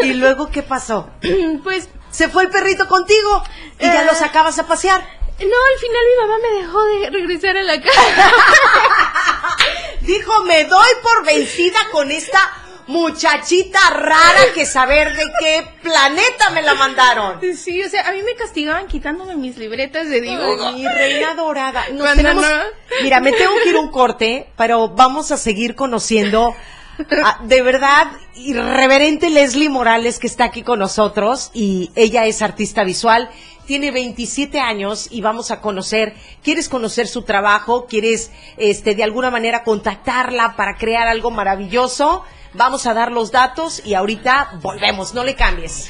[0.02, 1.10] ¿Y luego qué pasó?
[1.64, 3.42] pues, Se fue el perrito contigo
[3.78, 4.06] y ya Eh.
[4.06, 5.02] lo sacabas a pasear.
[5.38, 8.32] No, al final mi mamá me dejó de regresar a la casa.
[10.00, 12.38] Dijo, me doy por vencida con esta
[12.86, 17.40] muchachita rara que saber de qué planeta me la mandaron.
[17.56, 20.72] sí, o sea, a mí me castigaban quitándome mis libretas de dibujo.
[20.72, 21.84] Mi reina dorada.
[21.90, 22.62] Nos Cuando tenemos- no.
[23.02, 26.54] Mira, me tengo que ir un corte, pero vamos a seguir conociendo
[27.24, 28.06] a- de verdad
[28.36, 33.28] irreverente Leslie Morales que está aquí con nosotros y ella es artista visual.
[33.66, 39.30] Tiene 27 años y vamos a conocer, quieres conocer su trabajo, quieres este de alguna
[39.30, 42.22] manera contactarla para crear algo maravilloso.
[42.54, 45.88] Vamos a dar los datos y ahorita volvemos, no le cambies.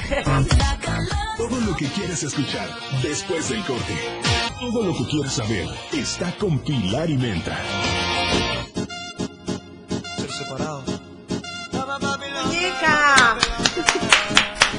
[1.36, 2.68] Todo lo que quieres escuchar
[3.02, 3.94] después del corte.
[4.58, 7.58] Todo lo que quieres saber está con Pilar y Menta.
[12.44, 13.36] Muñeca.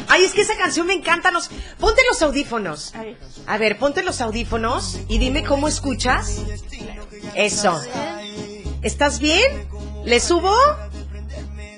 [0.09, 1.31] Ay, es que esa canción me encanta.
[1.31, 1.49] Nos...
[1.79, 2.93] Ponte los audífonos.
[3.45, 3.77] A ver.
[3.77, 6.37] Ponte los audífonos y dime cómo escuchas.
[7.35, 7.79] Eso.
[8.81, 9.67] ¿Estás bien?
[10.05, 10.53] ¿Le subo?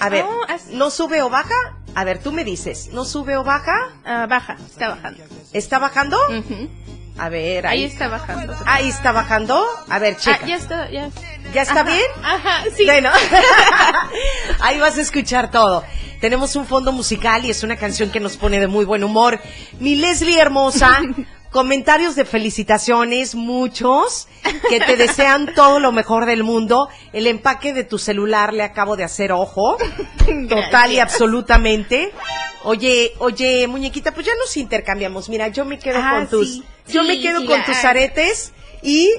[0.01, 1.55] A ver, No, as- ¿no sube o baja?
[1.95, 3.75] A ver, tú me dices, ¿no sube o baja?
[4.05, 5.23] Ah, baja, está bajando.
[5.51, 6.17] ¿Está bajando?
[7.17, 7.83] A ver, Ahí ahí.
[7.85, 8.55] está bajando.
[8.65, 9.65] Ahí está bajando.
[9.89, 10.39] A ver, chica.
[10.41, 11.09] Ah, ya está, ya.
[11.53, 12.05] ¿Ya está Ajá, bien?
[12.23, 12.85] Ajá, sí.
[12.85, 13.09] Bueno,
[14.61, 15.83] ahí vas a escuchar todo.
[16.19, 19.39] Tenemos un fondo musical y es una canción que nos pone de muy buen humor.
[19.79, 20.99] Mi Leslie hermosa,
[21.51, 24.27] comentarios de felicitaciones, muchos,
[24.69, 26.89] que te desean todo lo mejor del mundo.
[27.13, 29.77] El empaque de tu celular le acabo de hacer ojo,
[30.49, 32.11] total y absolutamente.
[32.63, 35.29] Oye, oye, muñequita, pues ya nos intercambiamos.
[35.29, 36.63] Mira, yo me quedo Ah, con tus, sí.
[36.89, 38.51] yo me quedo sí, con tus aretes
[38.83, 39.09] y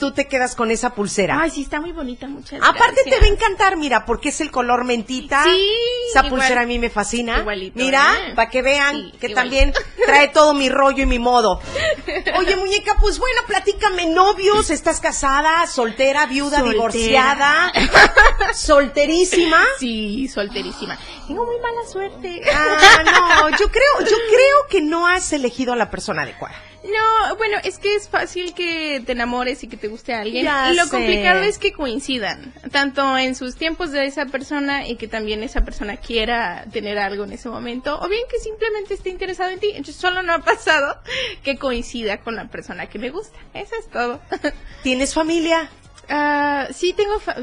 [0.00, 1.38] tú te quedas con esa pulsera.
[1.40, 4.50] Ay, sí, está muy bonita, muchas Aparte te va a encantar, mira, porque es el
[4.50, 5.44] color mentita.
[5.44, 5.64] Sí,
[6.10, 7.38] Esa igual- pulsera a mí me fascina.
[7.38, 8.32] igualito, Mira, ¿eh?
[8.34, 9.34] para que vean Sí, que igualito.
[9.40, 9.74] también
[10.06, 11.60] trae todo mi rollo y mi modo.
[12.38, 16.72] Oye, muñeca, pues bueno, platícame, novios, ¿estás casada, soltera, viuda, Soltera.
[16.72, 17.72] divorciada?
[18.54, 19.62] ¿Solterísima?
[19.78, 20.98] Sí, solterísima.
[21.26, 22.40] Tengo muy mala suerte.
[22.52, 26.54] Ah, no, yo creo, yo creo que no has elegido a la persona adecuada.
[26.82, 30.44] No, bueno, es que es fácil que te enamores y que te guste a alguien.
[30.44, 30.90] Ya y lo sé.
[30.90, 35.60] complicado es que coincidan, tanto en sus tiempos de esa persona y que también esa
[35.62, 39.68] persona quiera tener algo en ese momento, o bien que simplemente esté interesado en ti.
[39.70, 40.98] Entonces solo no ha pasado
[41.42, 43.38] que coincida con la persona que me gusta.
[43.52, 44.20] Eso es todo.
[44.82, 45.68] ¿Tienes familia?
[46.08, 47.36] Ah, sí, tengo fa-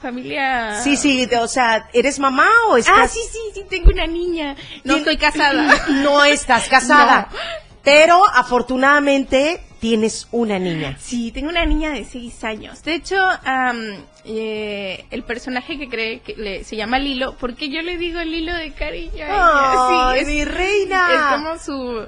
[0.00, 0.80] familia.
[0.82, 3.12] Sí, sí, o sea, ¿eres mamá o Ah, estás...?
[3.12, 4.54] sí, sí, sí, tengo una niña.
[4.84, 5.84] No estoy casada.
[5.88, 7.28] No estás casada.
[7.40, 7.63] No.
[7.84, 10.96] Pero afortunadamente tienes una niña.
[10.98, 12.82] Sí, tengo una niña de seis años.
[12.82, 13.78] De hecho, am,
[14.24, 18.54] eh, el personaje que cree que le, se llama Lilo, porque yo le digo Lilo
[18.54, 20.10] de cariño a ella.
[20.10, 21.08] ¡Ay, Sí, es, mi reina!
[21.12, 22.06] es como su...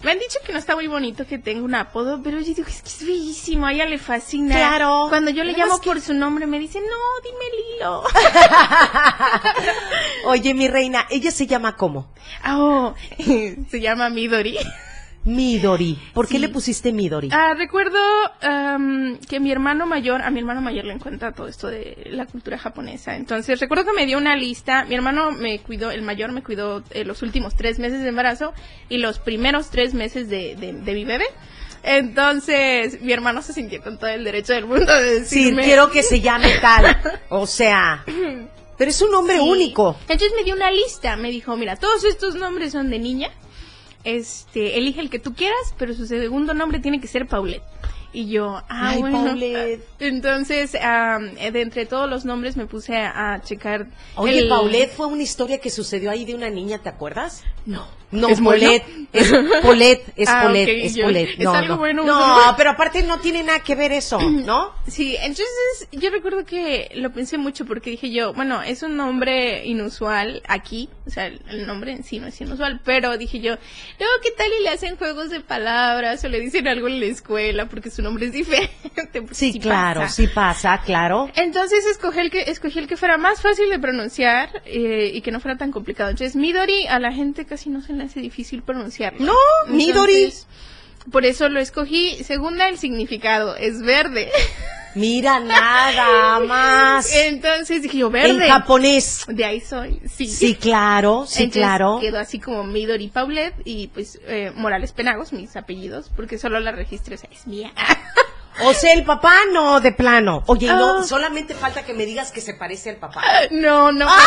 [0.00, 2.68] Me han dicho que no está muy bonito que tenga un apodo, pero yo digo,
[2.68, 4.54] es que es bellísimo, a ella le fascina.
[4.54, 5.06] Claro.
[5.08, 6.86] Cuando yo le llamo que- por su nombre, me dice, no,
[7.24, 8.04] dime Lilo.
[10.24, 12.12] Oye, mi reina, ella se llama ¿cómo?
[12.42, 12.94] Ah, oh,
[13.70, 14.56] se llama Midori.
[15.28, 15.98] Midori.
[16.14, 16.38] ¿Por qué Sí.
[16.40, 17.28] le pusiste Midori?
[17.32, 17.98] Ah, recuerdo
[18.42, 22.26] am, que mi hermano mayor, a mi hermano mayor le encanta todo esto de la
[22.26, 23.14] cultura japonesa.
[23.16, 24.84] Entonces, recuerdo que me dio una lista.
[24.86, 28.52] Mi hermano me cuidó, el mayor me cuidó eh, los últimos tres meses de embarazo
[28.88, 31.26] y los primeros tres meses de, de, de mi bebé.
[31.84, 35.62] Entonces, mi hermano se sintió con todo el derecho del mundo de sí, decirme...
[35.64, 36.96] quiero que se llame tal.
[37.28, 38.04] O sea,
[38.76, 39.40] pero es un nombre Sí.
[39.48, 39.96] único.
[40.02, 43.30] Entonces me dio una lista, me dijo, mira, todos estos nombres son de niña,
[44.16, 47.62] este, elige el que tú quieras, pero su segundo nombre tiene que ser Paulette.
[48.12, 49.22] Y yo, ah, Ay, bueno.
[49.24, 49.86] Paulette.
[49.98, 53.86] Entonces, eh, de entre todos los nombres me puse a, a checar.
[54.16, 57.44] Oye, el- Paulette fue una historia que sucedió ahí de una niña, ¿te acuerdas?
[57.66, 57.86] No.
[58.10, 58.60] No, ¿Es bueno?
[58.66, 59.32] Paulette, es
[59.62, 61.78] Paulette, es Ah, ok, es yo- es No, algo no.
[61.78, 62.54] bueno, no, ¿no?
[62.56, 64.72] pero aparte no tiene nada que ver eso, ¿no?
[64.88, 65.44] Sí, entonces
[65.92, 70.88] yo recuerdo que lo pensé mucho porque dije yo, bueno, es un nombre inusual aquí,
[71.06, 73.56] o sea, el, nombre en sí no es inusual, pero dije yo,
[73.98, 77.06] luego qué tal y le hacen juegos de palabras o le dicen algo en la
[77.06, 78.72] escuela porque su nombre es diferente.
[79.20, 80.14] porque Sí, claro, pasa.
[80.14, 81.30] sí pasa, claro.
[81.36, 85.30] Entonces escogí el que escogí el que fuera más fácil de pronunciar eh, y que
[85.30, 86.08] no fuera tan complicado.
[86.08, 89.24] Entonces Midori a la gente casi no se le hace difícil pronunciarlo.
[89.26, 89.34] No,
[89.66, 90.32] Midori.
[91.12, 92.22] Por eso lo escogí.
[92.24, 94.30] Segunda, el significado es verde.
[94.94, 97.10] Mira, nada más.
[97.14, 98.48] Entonces dije yo, En verde.
[98.48, 99.24] japonés.
[99.28, 100.26] De ahí soy, sí.
[100.26, 101.98] Sí, claro, sí, Entonces, claro.
[102.00, 106.72] Quedó así como Midori Paulet y pues eh, Morales Penagos, mis apellidos, porque solo la
[106.72, 107.72] registré, o sea, es mía.
[108.60, 110.42] O sea, el papá no, de plano.
[110.48, 111.04] Oye, no, Ah.
[111.04, 113.22] solamente falta que me digas que se parece al papá.
[113.52, 114.08] no, no.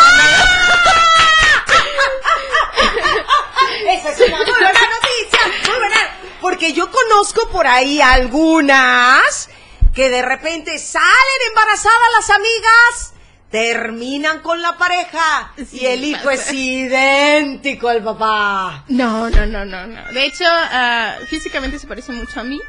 [3.89, 6.17] Esa es una muy buena noticia, muy buena.
[6.41, 9.49] Porque yo conozco por ahí algunas
[9.93, 11.07] que de repente salen
[11.49, 13.13] embarazadas las amigas,
[13.49, 16.43] terminan con la pareja y el hijo pasa.
[16.43, 18.85] es idéntico al papá.
[18.87, 20.13] No, no, no, no, no.
[20.13, 22.59] De hecho, ah, físicamente se parece mucho a mí.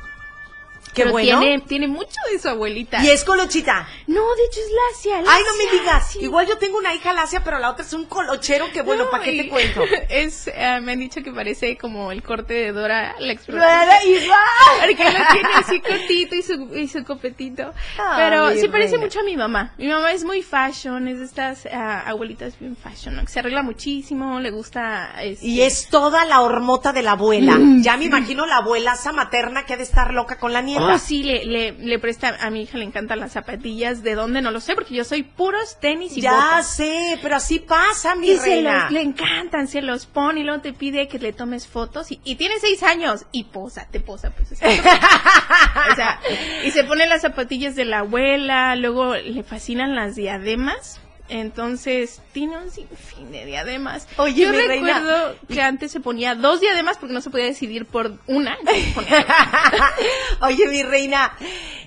[0.95, 1.41] Qué pero bueno.
[1.41, 3.03] Tiene, tiene mucho de su abuelita.
[3.03, 3.89] Y es colochita.
[4.07, 5.17] No, de hecho es Lacia.
[5.27, 6.11] Ay, no me digas.
[6.11, 6.21] sí.
[6.21, 9.11] Igual yo tengo una hija lacia, pero la otra es un colochero que bueno, No,
[9.11, 9.83] ¿para qué te cuento?
[10.09, 14.39] Es, ah, me han dicho que parece como el corte de Dora la Era igual.
[14.81, 17.73] Porque lo tiene así cortito y su, y su copetito.
[18.17, 19.75] Pero sí parece mucho a mi mamá.
[19.79, 23.23] Mi mamá es muy fashion, es de estas ah, abuelitas bien fashion, ¿no?
[23.23, 25.23] que se arregla muchísimo, le gusta...
[25.23, 27.59] este, Y es toda la hormota de la abuela.
[27.81, 30.82] Ya me imagino la abuelaza materna que ha de estar loca con la nieta.
[30.83, 34.43] Oh, sí, le, le, le presta, a mi hija le encantan las zapatillas, ¿de dónde?
[34.43, 36.67] No lo sé, porque yo soy puros tenis y ya botas.
[36.77, 38.85] sé, pero así pasa, mi Y se reina.
[38.85, 42.21] los, le encantan, se los pone y luego te pide que le tomes fotos y,
[42.25, 44.53] y tiene seis años y posa, te posa, pues.
[44.53, 44.69] o sea,
[45.93, 46.21] o sea,
[46.65, 51.01] y se pone las zapatillas de la abuela, luego le fascinan las diademas.
[51.33, 54.07] Entonces, tiene un sinfín de diademas.
[54.19, 54.99] Oye, Yo mi reina.
[54.99, 58.57] recuerdo que antes se ponía dos diademas porque no se podía decidir por una.
[60.43, 61.33] Oye, mi reina,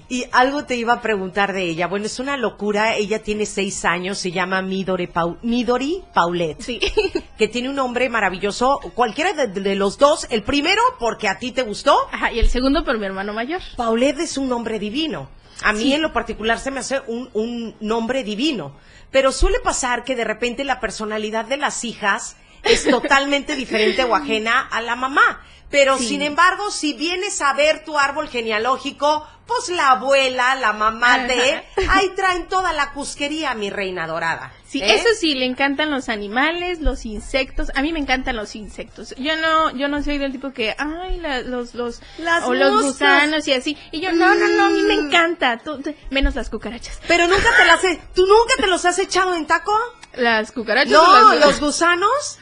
[0.10, 1.88] y algo te iba a preguntar de ella.
[1.88, 2.96] Bueno, es una locura.
[2.96, 6.80] Ella tiene seis años, se llama Midori, Pau- Midori Paulette, Sí.
[7.38, 8.80] que tiene un nombre maravilloso.
[8.94, 10.28] Cualquiera de, de los dos.
[10.30, 11.98] El primero, porque a ti te gustó.
[12.12, 13.62] Ajá, y el segundo por mi hermano mayor.
[13.76, 15.30] Paulette es un nombre divino.
[15.64, 15.94] A mí Sí.
[15.94, 18.76] en lo particular se me hace un, un nombre divino.
[19.12, 24.16] Pero suele pasar que de repente la personalidad de las hijas es totalmente diferente o
[24.16, 25.44] ajena a la mamá.
[25.72, 26.08] Pero Sí.
[26.10, 31.64] sin embargo, si vienes a ver tu árbol genealógico, pues la abuela, la mamá de,
[31.90, 34.52] ahí traen toda la cusquería, mi reina dorada.
[34.68, 34.96] Sí, ¿Eh?
[34.96, 37.72] eso sí, le encantan los animales, los insectos.
[37.76, 39.14] A mí me encantan los insectos.
[39.18, 42.82] Yo no, yo no soy del tipo que, ay, la- los, los, Las o los
[42.84, 43.78] gusanos y así.
[43.92, 45.08] Y yo, no, no, no, a mí me Mm.
[45.08, 45.60] encanta.
[45.64, 47.00] Tú- tú- menos las cucarachas.
[47.08, 49.78] Pero nunca te las he, ¿tú nunca te los has echado en taco?
[50.16, 50.92] Las cucarachas.
[50.92, 52.40] No, o las- los gusanos.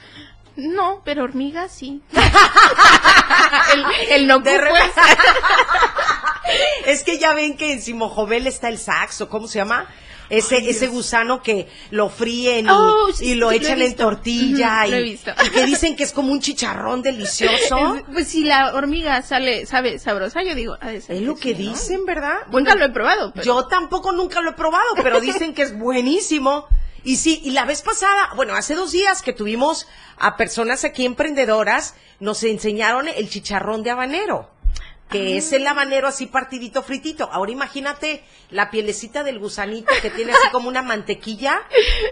[0.56, 2.02] No, pero hormigas sí.
[3.74, 5.02] el, el no De repente-
[6.86, 9.88] es que ya ven que en Simojovel está el saxo, ¿cómo se llama?
[10.30, 13.56] Ese, Ay, ese gusano que lo fríen y, Oh, sí, y lo sí, lo he
[13.58, 15.32] echan en tortilla y, lo he visto.
[15.46, 17.96] y que dicen que es como un chicharrón delicioso.
[17.98, 22.06] Es- Pues si la hormiga sale, sabe sabrosa, yo digo, ser Es lo que dicen,
[22.06, 22.38] ¿verdad?
[22.52, 23.32] Nunca lo he probado.
[23.34, 23.46] Pero...
[23.46, 26.68] Yo tampoco nunca lo he probado, pero dicen que es buenísimo.
[27.04, 29.88] Y sí, y la vez pasada, bueno, hace dos días que tuvimos
[30.18, 34.50] a personas aquí emprendedoras, nos enseñaron el chicharrón de habanero,
[35.10, 37.30] que es el habanero así partidito fritito.
[37.32, 41.62] Ahora imagínate la pielecita del gusanito que tiene así como una mantequilla.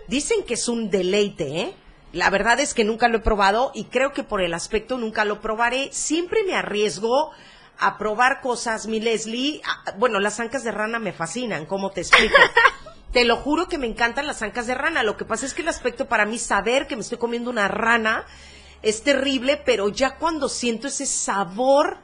[0.08, 1.74] Dicen que es un deleite, ¿eh?
[2.12, 5.24] La verdad es que nunca lo he probado y creo que por el aspecto nunca
[5.24, 5.90] lo probaré.
[5.94, 7.32] Siempre me arriesgo
[7.80, 9.62] a probar cosas, mi Leslie.
[9.64, 12.36] Ah, Bueno, las ancas de rana me fascinan, ¿cómo te explico?
[13.14, 15.04] Te lo juro que me encantan las ancas de rana.
[15.04, 17.68] Lo que pasa es que el aspecto para mí, saber que me estoy comiendo una
[17.68, 18.26] rana,
[18.82, 21.98] es terrible, pero ya cuando siento ese sabor,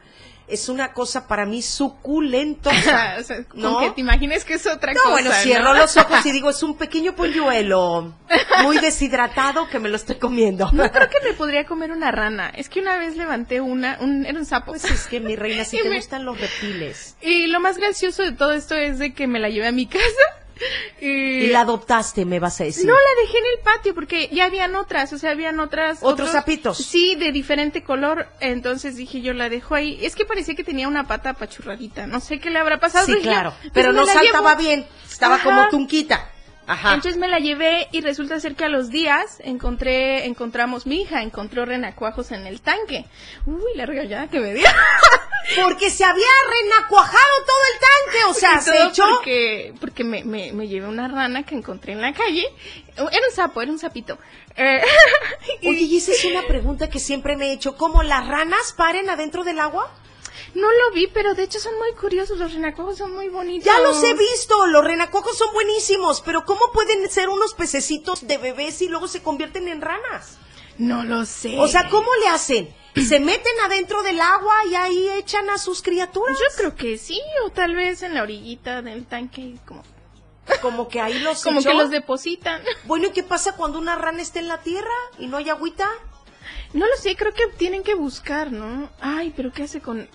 [0.49, 3.15] es una cosa para mí suculentosa.
[3.19, 3.79] o sea, ¿No?
[3.79, 5.11] que te imagines que es otra No, cosa.
[5.11, 5.35] bueno, ¿no?
[5.37, 8.13] cierro los ojos y digo, es un pequeño polluelo
[8.63, 10.69] muy deshidratado que me lo estoy comiendo.
[10.73, 12.49] No creo que me podría comer una rana.
[12.49, 14.67] Es que una vez levanté una, un, era un sapo.
[14.71, 17.15] Pues es que mi reina, si te me- gustan los reptiles.
[17.21, 19.87] Y lo más gracioso de todo esto es de que me la llevé a mi
[19.87, 20.03] casa
[21.01, 22.85] Y, Y la adoptaste, me vas a decir.
[22.85, 25.99] no la dejé en el patio porque ya habían otras, o sea, habían otras.
[26.01, 26.77] ¿Otros sapitos?
[26.77, 28.27] Sí, de diferente color.
[28.39, 29.99] Entonces dije, yo la dejo ahí.
[30.03, 32.07] Es que parecía que tenía una pata apachurradita.
[32.07, 33.05] No sé qué le habrá pasado.
[33.05, 33.53] Sí, dije, claro.
[33.59, 34.61] pues Pero no saltaba llevo.
[34.61, 34.87] bien.
[35.09, 35.43] Estaba Ajá.
[35.43, 36.31] como tunquita.
[36.67, 36.95] Ajá.
[36.95, 41.21] Entonces me la llevé y resulta ser que a los días encontré, encontramos mi hija,
[41.21, 43.05] encontró renacuajos en el tanque.
[43.45, 44.67] Uy, la regañada que me dio.
[45.63, 46.27] Porque se había
[46.61, 48.25] renacuajado todo el tanque.
[48.29, 49.07] O sea, se echó.
[49.15, 52.45] Porque, porque me, me, me llevé una rana que encontré en la calle.
[52.95, 54.17] Era un sapo, era un sapito.
[54.57, 54.81] Eh,
[55.67, 57.77] Oye, y esa es una pregunta que siempre me he hecho.
[57.77, 59.89] ¿Cómo las ranas paren adentro del agua?
[60.57, 62.37] No lo vi, pero de hecho son muy curiosos.
[62.37, 63.65] Los renacuajos son muy bonitos.
[63.65, 68.37] Ya los he visto, los renacuajos son buenísimos, pero ¿cómo pueden ser unos pececitos de
[68.37, 70.37] bebés y luego se convierten en ranas?
[70.77, 71.57] No lo sé.
[71.59, 72.75] O sea, ¿cómo le hacen?
[72.95, 76.37] ¿Se meten adentro del agua y ahí echan a sus criaturas?
[76.37, 79.83] Yo creo que sí, o tal vez en la orillita del tanque, como,
[80.61, 81.69] Como que ahí los como echó.
[81.69, 82.61] que los depositan.
[82.85, 85.87] Bueno, ¿y qué pasa cuando una rana está en la tierra y no hay agüita?
[86.73, 88.89] No lo sé, creo que tienen que buscar, ¿no?
[88.99, 90.09] Ay, pero ¿qué hace con...?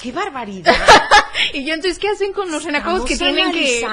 [0.00, 0.74] ¡Qué barbaridad!
[1.52, 3.86] Y yo entonces, ¿qué hacen con los renacuajos que tienen que...?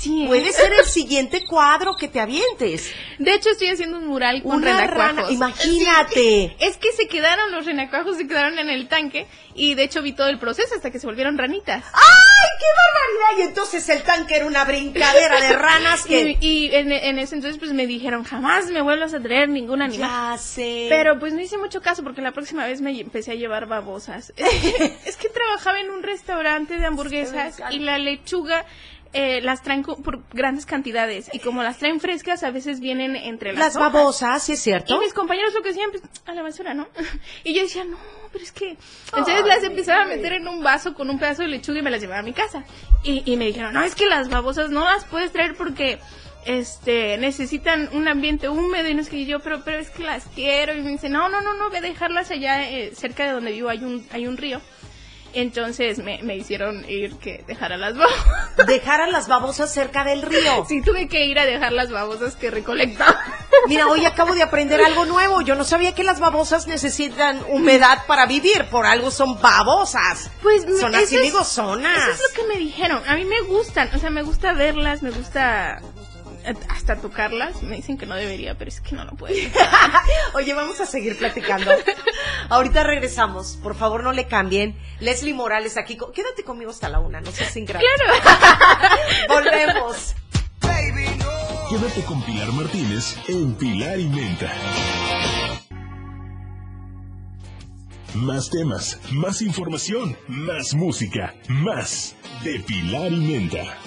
[0.00, 0.28] Sí, ¿eh?
[0.28, 2.90] Puede ser el siguiente cuadro que te avientes.
[3.18, 5.16] De hecho, estoy haciendo un mural con Una renacuajos.
[5.16, 6.14] rana, imagínate.
[6.14, 6.52] Sí.
[6.58, 10.12] Es que se quedaron los renacuajos, se quedaron en el tanque y de hecho vi
[10.12, 11.84] todo el proceso hasta que se volvieron ranitas.
[11.92, 13.44] ¡Ay, qué barbaridad!
[13.44, 16.38] Y entonces el tanque era una brincadera de ranas que...
[16.40, 19.82] Y, y en, en ese entonces pues me dijeron, jamás me vuelvas a traer ningún
[19.82, 20.08] animal.
[20.08, 20.86] Ya sé.
[20.88, 24.32] Pero pues no hice mucho caso porque la próxima vez me empecé a llevar babosas.
[24.36, 28.64] Es que, es que trabajaba en un restaurante de hamburguesas y la lechuga
[29.12, 33.52] eh, las traen por grandes cantidades y como las traen frescas a veces vienen entre
[33.52, 33.92] las Las hojas.
[33.92, 35.00] babosas, ¿sí es Y cierto?
[35.00, 36.86] mis compañeros lo que decían, pues, a la basura, ¿no?
[37.44, 37.96] Y yo decía, no,
[38.32, 38.76] pero es que...
[39.06, 41.90] Entonces las empezaba a meter en un vaso con un pedazo de lechuga y me
[41.90, 42.64] las llevaba a mi casa.
[43.02, 45.98] Y, y me dijeron, no, es que las babosas no las puedes traer porque
[46.46, 50.24] este necesitan un ambiente húmedo y no es que yo, pero, pero es que las
[50.34, 50.74] quiero.
[50.74, 53.52] Y me dice, no, no, no, no, ve a dejarlas allá eh, cerca de donde
[53.52, 54.60] vivo, hay un, hay un río.
[55.32, 58.66] Entonces me, me hicieron ir que dejara las babosas.
[58.66, 60.64] Dejar a las babosas cerca del río.
[60.68, 63.16] Sí, tuve que ir a dejar las babosas que recolectaba.
[63.68, 65.40] Mira, hoy acabo de aprender algo nuevo.
[65.42, 68.64] Yo no sabía que las babosas necesitan humedad para vivir.
[68.70, 70.30] Por algo son babosas.
[70.42, 71.98] Pues Son así es- ligozonas.
[72.08, 73.02] Eso es lo que me dijeron.
[73.08, 75.80] A mí me gustan, o sea, me gusta verlas, me gusta
[76.68, 77.62] hasta tocarlas.
[77.62, 79.34] Me dicen que no debería, pero es que no lo puedo.
[80.34, 81.70] Oye, vamos a seguir platicando.
[82.48, 83.58] Ahorita regresamos.
[83.62, 84.76] Por favor, no le cambien.
[85.00, 85.98] Leslie Morales aquí.
[86.14, 87.20] Quédate conmigo hasta la una.
[87.20, 87.84] No seas ingrato.
[89.28, 90.14] Volvemos.
[91.70, 94.52] Quédate con Pilar Martínez en Pilar y Menta.
[98.14, 103.78] Más temas, más información, más música, más de Pilar y Menta.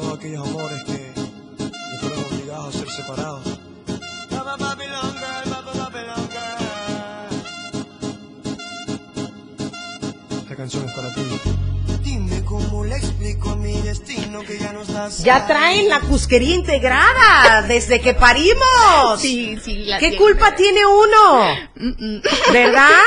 [0.00, 3.60] Todos aquellos amores que, que fueron obligados a ser separados.
[10.42, 11.22] Esta canción es para ti.
[12.02, 15.18] Dime cómo le explico a mi destino que ya no estás.
[15.22, 19.20] Ya traen la cusquería integrada desde que parimos.
[19.20, 20.16] Sí, sí, la ¿Qué tiene.
[20.24, 21.54] culpa tiene uno?
[21.76, 22.22] Mm, mm.
[22.52, 23.00] ¿Verdad?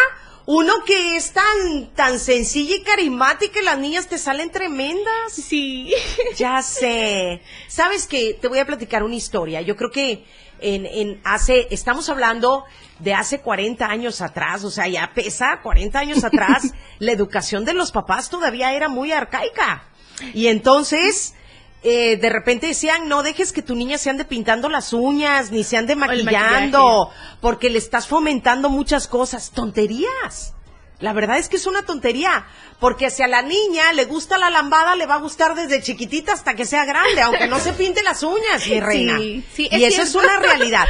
[0.45, 5.31] Uno que es tan, tan sencilla y carismática y las niñas te salen tremendas.
[5.31, 5.93] Sí.
[6.37, 7.41] Ya sé.
[7.67, 9.61] Sabes que te voy a platicar una historia.
[9.61, 10.25] Yo creo que
[10.59, 12.65] en, en hace, estamos hablando
[12.99, 17.73] de hace 40 años atrás, o sea, ya pesa 40 años atrás, la educación de
[17.73, 19.87] los papás todavía era muy arcaica.
[20.33, 21.35] Y entonces,
[21.84, 25.63] eh, de repente decían, no dejes que tu niña se ande pintando las uñas, ni
[25.63, 27.09] se ande maquillando,
[27.41, 30.53] porque le estás fomentando muchas cosas, tonterías.
[30.99, 32.45] La verdad es que es una tontería,
[32.79, 36.31] porque si a la niña le gusta la lambada, le va a gustar desde chiquitita
[36.31, 39.17] hasta que sea grande, aunque no se pinte las uñas, mi reina.
[39.17, 40.88] sí, y es eso es una realidad.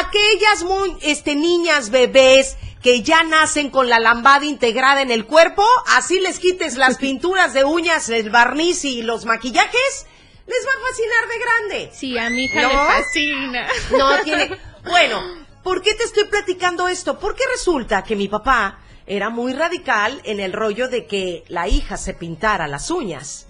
[0.00, 5.64] Aquellas muy, este, niñas, bebés, que ya nacen con la lambada integrada en el cuerpo,
[5.86, 10.06] así les quites las pinturas de uñas, el barniz y los maquillajes,
[10.46, 11.90] les va a fascinar de grande.
[11.94, 12.68] Sí, a mi hija ¿No?
[12.68, 13.68] le fascina.
[13.90, 14.58] No tiene.
[14.84, 15.22] Bueno,
[15.62, 17.18] ¿por qué te estoy platicando esto?
[17.18, 21.96] Porque resulta que mi papá era muy radical en el rollo de que la hija
[21.96, 23.46] se pintara las uñas.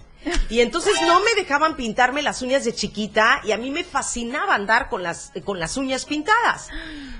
[0.49, 4.55] Y entonces no me dejaban pintarme las uñas de chiquita y a mí me fascinaba
[4.55, 6.67] andar con las, con las uñas pintadas.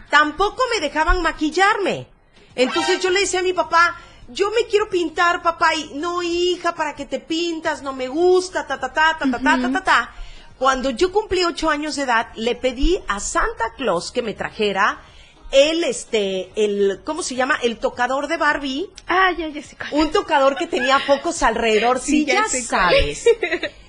[0.09, 2.07] Tampoco me dejaban maquillarme.
[2.55, 3.95] Entonces yo le decía a mi papá,
[4.29, 8.67] yo me quiero pintar, papá, y no, hija, para que te pintas, no me gusta,
[8.67, 9.43] ta, ta, ta, ta, uh -huh.
[9.43, 10.13] ta, ta, ta, ta.
[10.57, 14.99] Cuando yo cumplí ocho años de edad, le pedí a Santa Claus que me trajera
[15.51, 18.89] el este el cómo se llama el tocador de Barbie.
[19.07, 23.25] Ah ya ya sé un tocador que tenía pocos alrededor sí, ya, ya sabes.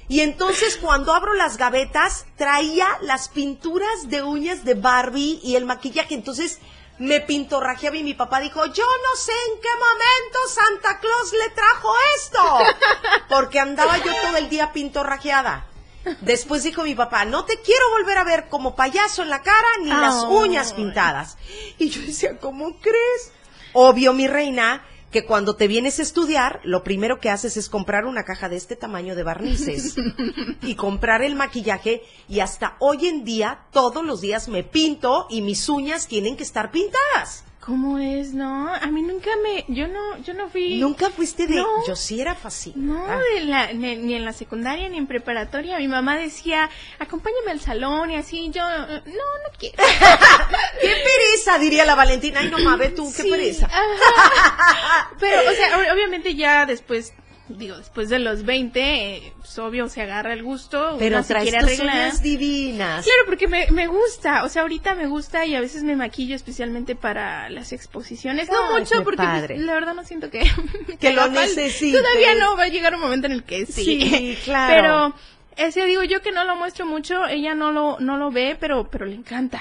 [0.09, 5.65] y entonces cuando abro las gavetas traía las pinturas de uñas de Barbie y el
[5.65, 6.15] maquillaje.
[6.15, 6.61] Entonces
[6.99, 11.51] me pintorrajeaba y mi papá dijo, yo no sé en qué momento Santa Claus le
[11.51, 12.59] trajo esto.
[13.29, 15.67] Porque andaba yo todo el día pintorrajeada.
[16.21, 19.69] Después dijo mi papá, no te quiero volver a ver como payaso en la cara
[19.83, 21.37] ni las uñas pintadas.
[21.79, 23.33] Y yo decía, ¿cómo crees?
[23.75, 28.05] Obvio, mi reina, que cuando te vienes a estudiar, lo primero que haces es comprar
[28.05, 29.97] una caja de este tamaño de barnices
[30.63, 35.41] y comprar el maquillaje y hasta hoy en día, todos los días me pinto y
[35.43, 37.45] mis uñas tienen que estar pintadas.
[37.69, 38.73] ¿Cómo es, no?
[38.73, 40.79] A mí nunca me, yo no, yo no fui.
[40.79, 41.57] Nunca fuiste de...
[41.57, 41.87] No.
[41.87, 42.73] Yo sí era fácil.
[42.77, 45.77] No, de la- ni, ni en la secundaria ni en preparatoria.
[45.79, 48.51] Mi mamá decía, acompáñame al salón y así.
[48.55, 49.77] Yo, no, no quiero.
[50.81, 51.59] ¡Qué pereza!
[51.59, 52.41] Diría la Valentina.
[52.41, 53.67] Ay, no mames, tú, qué pereza.
[53.67, 55.11] ajá.
[55.21, 57.13] Pero, o sea, ob- obviamente ya después,
[57.49, 60.97] digo, después de los 20, eh, pues, obvio se agarra el gusto.
[60.99, 63.05] Pero se traes tus uñas divinas.
[63.05, 66.37] Claro, porque me, me gusta, o sea, ahorita me gusta y a veces me maquillo
[66.37, 68.49] especialmente para las exposiciones.
[68.51, 70.49] No mucho, porque pues, la verdad no siento que...
[70.99, 72.01] Que lo necesites.
[72.01, 74.01] Todavía no, va a llegar un momento en el que sí.
[74.01, 74.75] Sí, claro.
[74.75, 75.15] Pero,
[75.59, 78.89] ese digo yo que no lo muestro mucho, ella no lo, no lo ve, pero,
[78.91, 79.61] pero le encanta.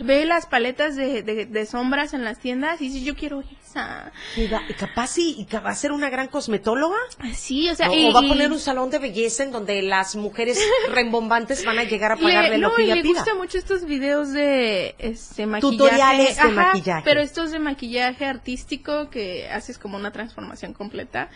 [0.04, 4.12] Ve las paletas de, de, de sombras en las tiendas y dice, yo quiero esa.
[4.36, 6.96] Y capaz sí, y que va a ser una gran cosmetóloga.
[7.34, 7.94] Sí, o sea, ¿no?
[7.94, 10.58] y- o va a poner un salón de belleza en donde las mujeres
[10.90, 13.18] rembombantes van a llegar a Le- pagarle lo no, que y ella le pida.
[13.20, 15.76] gustan mucho estos videos de este maquillaje.
[15.76, 17.02] Tutoriales de maquillaje.
[17.04, 21.28] Pero estos de maquillaje artístico que haces como una transformación completa.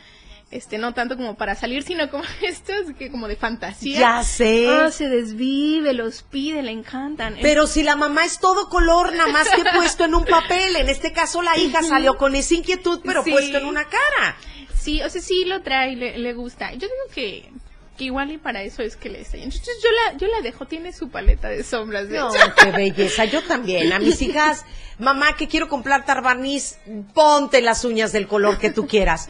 [0.51, 4.01] Este, no tanto como para salir, sino como estos que como de fantasía.
[4.01, 4.69] Ya sé.
[4.69, 7.37] Oh, se desvive, los pide, le encantan.
[7.41, 10.75] Pero si la mamá es todo color, nada más que puesto en un papel.
[10.77, 13.31] En este caso la hija salió con esa inquietud, pero Sí.
[13.31, 14.37] puesto en una cara.
[14.77, 16.73] Sí, o sea, sí lo trae, le, le gusta.
[16.73, 17.49] Yo digo que,
[17.97, 20.67] que igual y para eso es que le está Entonces yo la, yo la dejo,
[20.67, 22.09] tiene su paleta de sombras.
[22.09, 22.55] De No, hecho.
[22.61, 23.25] qué belleza.
[23.27, 23.93] Yo también.
[23.93, 24.65] A mis hijas,
[24.99, 26.79] mamá, que quiero comprar barniz,
[27.15, 29.29] ponte las uñas del color que tú quieras.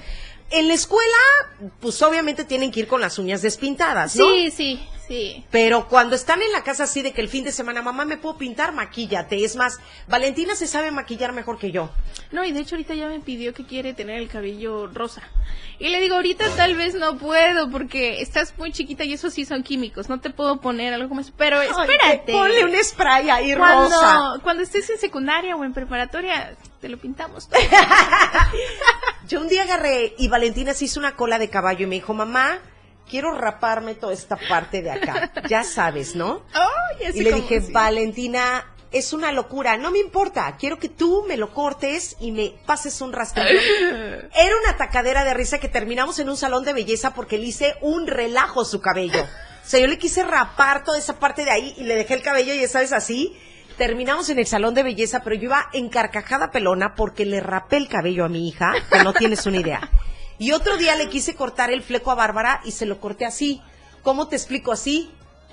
[0.50, 1.16] En la escuela,
[1.80, 4.26] pues obviamente tienen que ir con las uñas despintadas, ¿no?
[4.26, 5.44] Sí, sí, sí.
[5.50, 8.16] Pero cuando están en la casa así de que el fin de semana, mamá, ¿me
[8.16, 8.72] puedo pintar?
[8.72, 9.44] Maquíllate.
[9.44, 9.78] Es más,
[10.08, 11.90] Valentina se sabe maquillar mejor que yo.
[12.32, 15.22] No, y de hecho ahorita ya me pidió que quiere tener el cabello rosa.
[15.78, 19.44] Y le digo, ahorita tal vez no puedo porque estás muy chiquita y eso sí
[19.44, 20.08] son químicos.
[20.08, 21.32] No te puedo poner algo como eso.
[21.36, 22.02] Pero espérate.
[22.02, 24.32] Ay, ponle un spray ahí cuando, rosa.
[24.42, 27.48] cuando estés en secundaria o en preparatoria, te lo pintamos.
[29.30, 32.12] Yo un día agarré y Valentina se hizo una cola de caballo y me dijo,
[32.12, 32.58] mamá,
[33.08, 35.30] quiero raparme toda esta parte de acá.
[35.48, 36.42] Ya sabes, ¿no?
[37.14, 37.72] Y le dije, sí.
[37.72, 42.54] Valentina, es una locura, no me importa, quiero que tú me lo cortes y me
[42.66, 43.50] pases un rastrillo.
[44.34, 47.76] Era una tacadera de risa que terminamos en un salón de belleza porque le hice
[47.82, 49.22] un relajo a su cabello.
[49.22, 52.22] O sea, yo le quise rapar toda esa parte de ahí y le dejé el
[52.22, 53.38] cabello, ya sabes, así.
[53.80, 57.88] Terminamos en el salón de belleza, pero yo iba encarcajada pelona porque le rapé el
[57.88, 59.88] cabello a mi hija, que no tienes una idea.
[60.38, 63.62] Y otro día le quise cortar el fleco a Bárbara y se lo corté así.
[64.02, 65.10] ¿Cómo te explico así?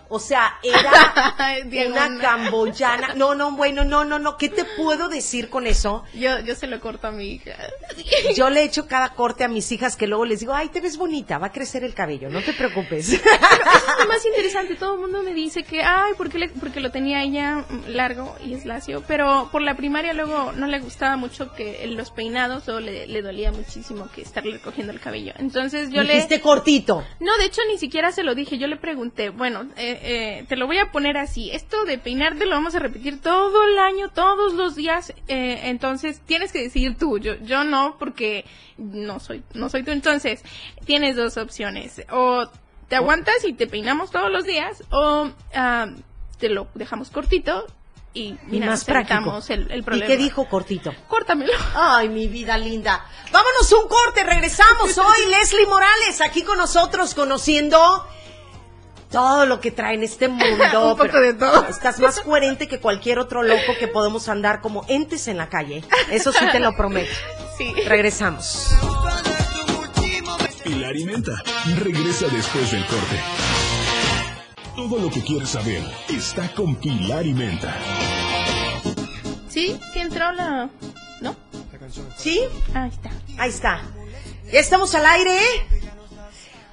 [0.09, 3.13] O sea, era una camboyana.
[3.15, 4.37] No, no, bueno, no, no, no.
[4.37, 6.03] ¿Qué te puedo decir con eso?
[6.13, 7.55] Yo, yo se lo corto a mi hija.
[8.35, 10.97] Yo le echo cada corte a mis hijas que luego les digo, ay, te ves
[10.97, 13.09] bonita, va a crecer el cabello, no te preocupes.
[13.13, 14.75] Eso es lo más interesante.
[14.75, 18.53] Todo el mundo me dice que, ay, porque, le, porque lo tenía ella largo y
[18.53, 19.03] es lacio.
[19.07, 23.21] Pero por la primaria luego no le gustaba mucho que los peinados o le, le
[23.21, 25.33] dolía muchísimo que estarle recogiendo el cabello.
[25.37, 26.13] Entonces yo le...
[26.13, 27.03] Dijiste cortito.
[27.19, 28.57] No, de hecho ni siquiera se lo dije.
[28.57, 31.51] Yo le pregunté, bueno, eh, eh, te lo voy a poner así.
[31.51, 35.13] Esto de peinarte lo vamos a repetir todo el año, todos los días.
[35.27, 37.17] eh, entonces tienes que decidir tú.
[37.17, 38.45] Yo, yo no, porque
[38.77, 39.91] no soy, no soy tú.
[39.91, 40.43] Entonces
[40.85, 42.01] tienes dos opciones.
[42.11, 42.47] O
[42.87, 45.87] te aguantas y te peinamos todos los días, o ah,
[46.39, 47.65] te lo dejamos cortito
[48.13, 49.15] y, Y mira, más práctico.
[49.15, 50.07] evitamos el, el ¿Y problema.
[50.07, 50.93] qué dijo cortito?
[51.09, 51.51] Córtamelo.
[51.75, 53.05] Ay, mi vida linda.
[53.31, 55.17] Vámonos un corte, regresamos hoy.
[55.29, 58.07] Leslie Morales aquí con nosotros conociendo
[59.11, 60.63] todo lo que trae en este mundo.
[60.63, 61.65] Un poco pero de todo.
[61.67, 65.83] Estás más coherente que cualquier otro loco que podemos andar como entes en la calle.
[66.11, 67.11] Eso sí te lo prometo.
[67.57, 67.73] Sí.
[67.85, 68.71] Regresamos.
[70.63, 71.31] Pilar y Menta
[71.77, 73.21] regresa después del corte.
[74.75, 77.75] Todo lo que quieres saber está con Pilar y Menta.
[79.49, 80.69] Sí, sí entró la...
[81.21, 81.35] ¿No?
[82.17, 82.41] ¿Sí?
[82.75, 83.09] Ahí está.
[83.39, 83.81] Ahí está.
[84.51, 85.39] Ya estamos al aire.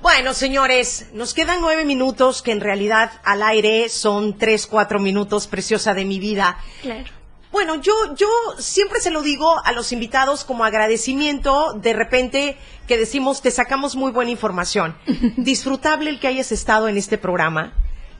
[0.04, 5.46] Bueno, señores, nos quedan nueve minutos, que en realidad al aire son tres, cuatro minutos,
[5.46, 6.58] preciosa de mi vida.
[6.82, 7.08] Claro.
[7.50, 8.28] Bueno, yo, yo
[8.58, 13.96] siempre se lo digo a los invitados como agradecimiento, de repente que decimos, te sacamos
[13.96, 14.94] muy buena información.
[15.38, 17.72] Disfrutable el que hayas estado en este programa.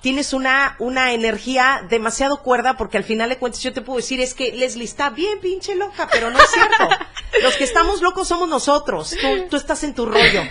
[0.04, 4.20] Tienes una, una energía demasiado cuerda porque al final de cuentas yo te puedo decir
[4.20, 6.90] es que Leslie está bien pinche loca, pero no es cierto.
[7.42, 9.16] Los que estamos locos somos nosotros.
[9.18, 10.42] Tú, tú estás en tu rollo.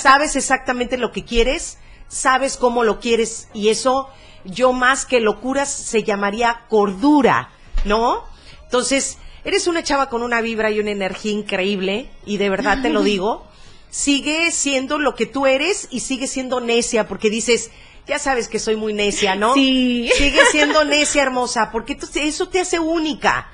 [0.00, 4.10] Sabes exactamente lo que quieres, sabes cómo lo quieres y eso
[4.44, 7.50] yo más que locuras se llamaría cordura,
[7.84, 8.22] ¿no?
[8.62, 12.90] Entonces, eres una chava con una vibra y una energía increíble y de verdad te
[12.90, 13.44] lo digo,
[13.90, 17.72] sigue siendo lo que tú eres y sigue siendo necia porque dices,
[18.10, 19.54] ya sabes que soy muy necia, ¿no?
[19.54, 20.10] Sí.
[20.14, 23.48] Sigue siendo necia hermosa porque eso te hace única.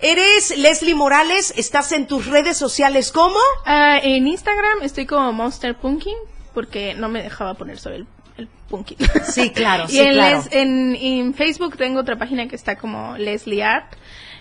[0.00, 3.38] Eres Leslie Morales, estás en tus redes sociales ¿cómo?
[3.66, 6.14] Ah, en Instagram estoy como Monster Punkin
[6.54, 8.96] porque no me dejaba poner sobre el, el Punkin.
[9.26, 10.36] Sí, claro, y sí, en, claro.
[10.38, 13.92] Les- en, en Facebook tengo otra página que está como Leslie Art.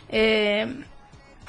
[0.09, 0.83] Eh,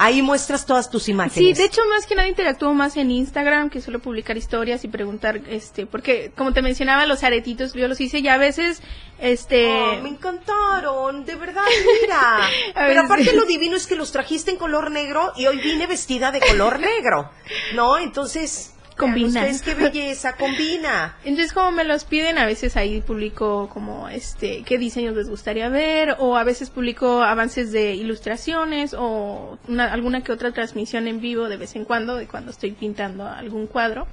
[0.01, 1.59] Ahí muestras todas tus sí, imágenes.
[1.59, 5.41] de hecho más que nada interactúo más en Instagram que suelo publicar historias y preguntar,
[5.49, 8.81] este, porque como te mencionaba los aretitos yo los hice ya a veces,
[9.19, 11.65] este, Oh, me encantaron, de verdad,
[12.03, 12.49] mira.
[12.75, 13.37] Pero aparte sí.
[13.37, 16.79] lo divino es que los trajiste en color negro y hoy vine vestida de color
[16.81, 17.31] negro,
[17.75, 17.99] ¿no?
[17.99, 19.41] Entonces, Combina.
[19.43, 21.17] ustedes qué belleza, combina.
[21.25, 25.69] Entonces, como me los piden, a veces ahí publico como este qué diseños les gustaría
[25.69, 31.21] ver o a veces publico avances de ilustraciones o una- alguna que otra transmisión en
[31.21, 34.07] vivo de vez en cuando de cuando estoy pintando algún cuadro.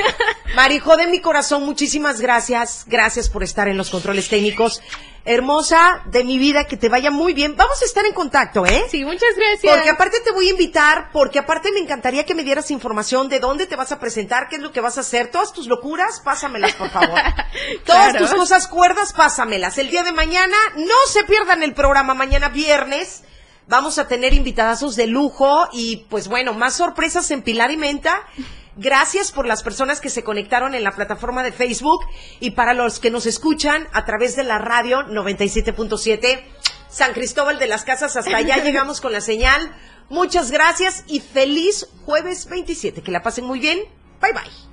[0.56, 2.84] Marijo de mi corazón, muchísimas gracias.
[2.86, 4.80] Gracias por estar en los controles técnicos.
[5.24, 7.54] Hermosa de mi vida, que te vaya muy bien.
[7.54, 8.84] Vamos a estar en contacto, ¿eh?
[8.90, 9.74] Sí, muchas gracias.
[9.74, 13.38] Porque aparte te voy a invitar, porque aparte me encantaría que me dieras información de
[13.38, 16.20] dónde te vas a presentar, qué es lo que vas a hacer, todas tus locuras,
[16.24, 17.20] pásamelas por favor.
[17.84, 18.18] Todas Claro.
[18.26, 19.76] tus cosas cuerdas, pásamelas.
[19.76, 23.22] El día de mañana, no se pierdan el programa, mañana viernes.
[23.68, 28.22] Vamos a tener invitadazos de lujo y pues bueno, más sorpresas en Pilar y Menta.
[28.76, 32.04] Gracias por las personas que se conectaron en la plataforma de Facebook
[32.38, 36.42] y para los que nos escuchan a través de la radio 97.7
[36.88, 38.16] San Cristóbal de las Casas.
[38.16, 39.74] Hasta allá llegamos con la señal.
[40.08, 43.02] Muchas gracias y feliz jueves 27.
[43.02, 43.78] Que la pasen muy bien.
[44.20, 44.69] Bye bye.